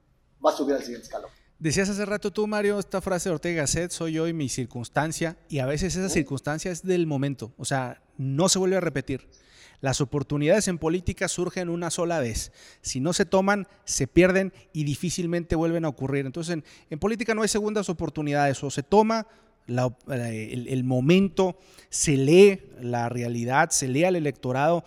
[0.44, 1.30] va a subir al siguiente escalón.
[1.58, 5.36] Decías hace rato tú, Mario, esta frase de Ortega Gasset, soy yo y mi circunstancia,
[5.48, 9.28] y a veces esa circunstancia es del momento, o sea, no se vuelve a repetir.
[9.82, 12.52] Las oportunidades en política surgen una sola vez.
[12.82, 16.24] Si no se toman, se pierden y difícilmente vuelven a ocurrir.
[16.24, 18.62] Entonces, en, política no hay segundas oportunidades.
[18.62, 19.26] O se toma
[19.66, 21.58] el, el, momento,
[21.90, 24.84] se lee la realidad, se lee al electorado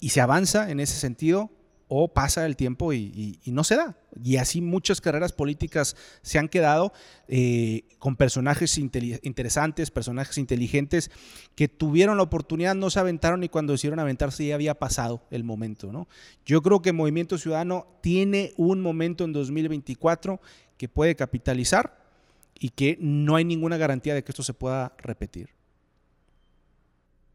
[0.00, 1.50] y se avanza en ese sentido,
[1.94, 3.98] o pasa el tiempo y, no se da.
[4.24, 6.94] Y así muchas carreras políticas se han quedado
[7.28, 11.10] eh, con personajes interesantes, personajes inteligentes
[11.54, 15.44] que tuvieron la oportunidad, no se aventaron y cuando decidieron aventarse ya había pasado el
[15.44, 15.92] momento.
[15.92, 16.08] ¿no?
[16.46, 20.40] Yo creo que Movimiento Ciudadano tiene un momento en 2024
[20.78, 21.98] que puede capitalizar
[22.58, 25.50] y que no hay ninguna garantía de que esto se pueda repetir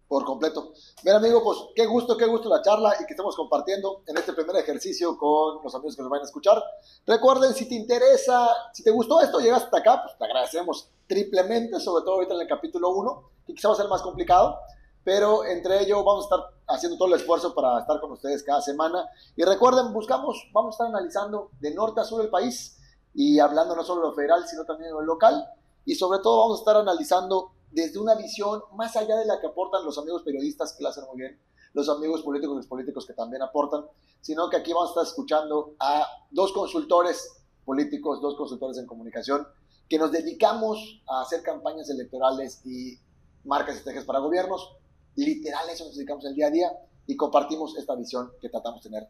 [0.08, 0.72] por completo.
[1.04, 4.34] Bien, amigo, pues qué gusto, qué gusto la charla y que estemos compartiendo en este
[4.34, 6.64] primer ejercicio con los amigos que nos van a escuchar.
[7.06, 11.80] Recuerden, si te interesa, si te gustó esto, llegaste hasta acá, pues te agradecemos triplemente,
[11.80, 14.58] sobre todo ahorita en el capítulo 1, que quizá va a ser más complicado,
[15.04, 18.62] pero entre ello vamos a estar haciendo todo el esfuerzo para estar con ustedes cada
[18.62, 19.10] semana.
[19.36, 22.78] Y recuerden, buscamos, vamos a estar analizando de norte a sur el país
[23.14, 25.46] y hablando no solo de lo federal, sino también de lo local.
[25.86, 29.48] Y sobre todo vamos a estar analizando desde una visión más allá de la que
[29.48, 31.40] aportan los amigos periodistas que la hacen muy bien,
[31.74, 33.86] los amigos políticos y políticos que también aportan,
[34.22, 39.48] sino que aquí vamos a estar escuchando a dos consultores políticos, dos consultores en comunicación,
[39.90, 42.98] que nos dedicamos a hacer campañas electorales y
[43.44, 44.76] marcas y estrategias para gobiernos.
[45.16, 46.72] Literal, eso nos dedicamos el día a día
[47.06, 49.10] y compartimos esta visión que tratamos de tener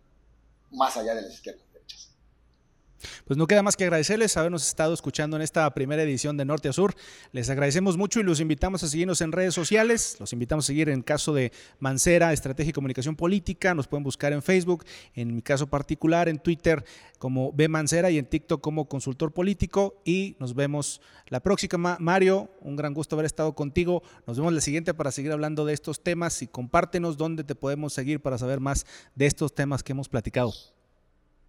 [0.72, 1.67] más allá de las izquierdas.
[3.26, 6.70] Pues no queda más que agradecerles habernos estado escuchando en esta primera edición de Norte
[6.70, 6.96] a Sur.
[7.32, 10.18] Les agradecemos mucho y los invitamos a seguirnos en redes sociales.
[10.20, 13.74] Los invitamos a seguir en caso de Mancera, Estrategia y Comunicación Política.
[13.74, 16.84] Nos pueden buscar en Facebook, en mi caso particular, en Twitter
[17.20, 20.02] como B Mancera y en TikTok como Consultor Político.
[20.06, 21.98] Y nos vemos la próxima.
[22.00, 24.04] Mario, un gran gusto haber estado contigo.
[24.26, 27.94] Nos vemos la siguiente para seguir hablando de estos temas y compártenos dónde te podemos
[27.94, 30.54] seguir para saber más de estos temas que hemos platicado.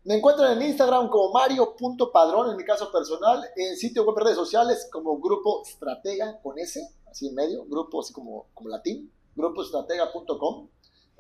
[0.08, 4.88] Me encuentran en Instagram como mario.padrón en mi caso personal, en sitio web redes sociales
[4.90, 6.80] como Grupo Estratega con S,
[7.10, 10.70] así en medio, grupo así como, como latín, grupoestratega.com.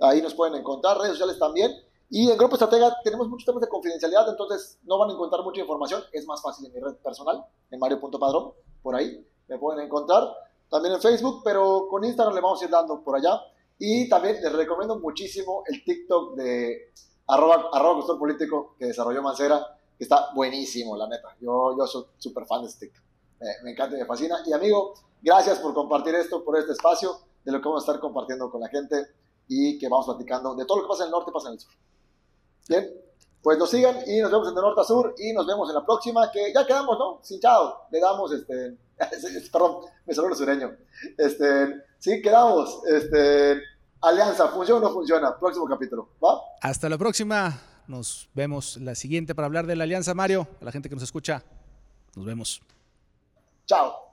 [0.00, 1.70] Ahí nos pueden encontrar, redes sociales también.
[2.08, 5.60] Y en Grupo Estratega tenemos muchos temas de confidencialidad, entonces no van a encontrar mucha
[5.60, 6.02] información.
[6.10, 10.32] Es más fácil en mi red personal, en mario.padrón, por ahí me pueden encontrar.
[10.70, 13.38] También en Facebook, pero con Instagram le vamos a ir dando por allá.
[13.78, 16.94] Y también les recomiendo muchísimo el TikTok de
[17.28, 21.36] arroba, arroba político que desarrolló Mancera, que está buenísimo, la neta.
[21.40, 22.92] Yo, yo soy súper fan de este
[23.62, 24.38] me encanta y me fascina.
[24.46, 28.00] Y amigo, gracias por compartir esto, por este espacio, de lo que vamos a estar
[28.00, 29.06] compartiendo con la gente
[29.46, 31.60] y que vamos platicando de todo lo que pasa en el norte pasa en el
[31.60, 31.72] sur.
[32.68, 32.90] Bien,
[33.42, 35.76] pues nos sigan y nos vemos en de norte a sur y nos vemos en
[35.76, 37.20] la próxima, que ya quedamos, ¿no?
[37.22, 38.76] Sin chao, le damos este,
[39.52, 40.76] perdón, me salió el sureño.
[41.16, 43.62] Este, sí, quedamos, este,
[44.00, 45.36] Alianza, ¿funciona o no funciona?
[45.38, 46.40] Próximo capítulo, ¿va?
[46.60, 47.58] Hasta la próxima.
[47.86, 50.46] Nos vemos la siguiente para hablar de la Alianza, Mario.
[50.60, 51.42] A la gente que nos escucha,
[52.14, 52.60] nos vemos.
[53.66, 54.07] Chao.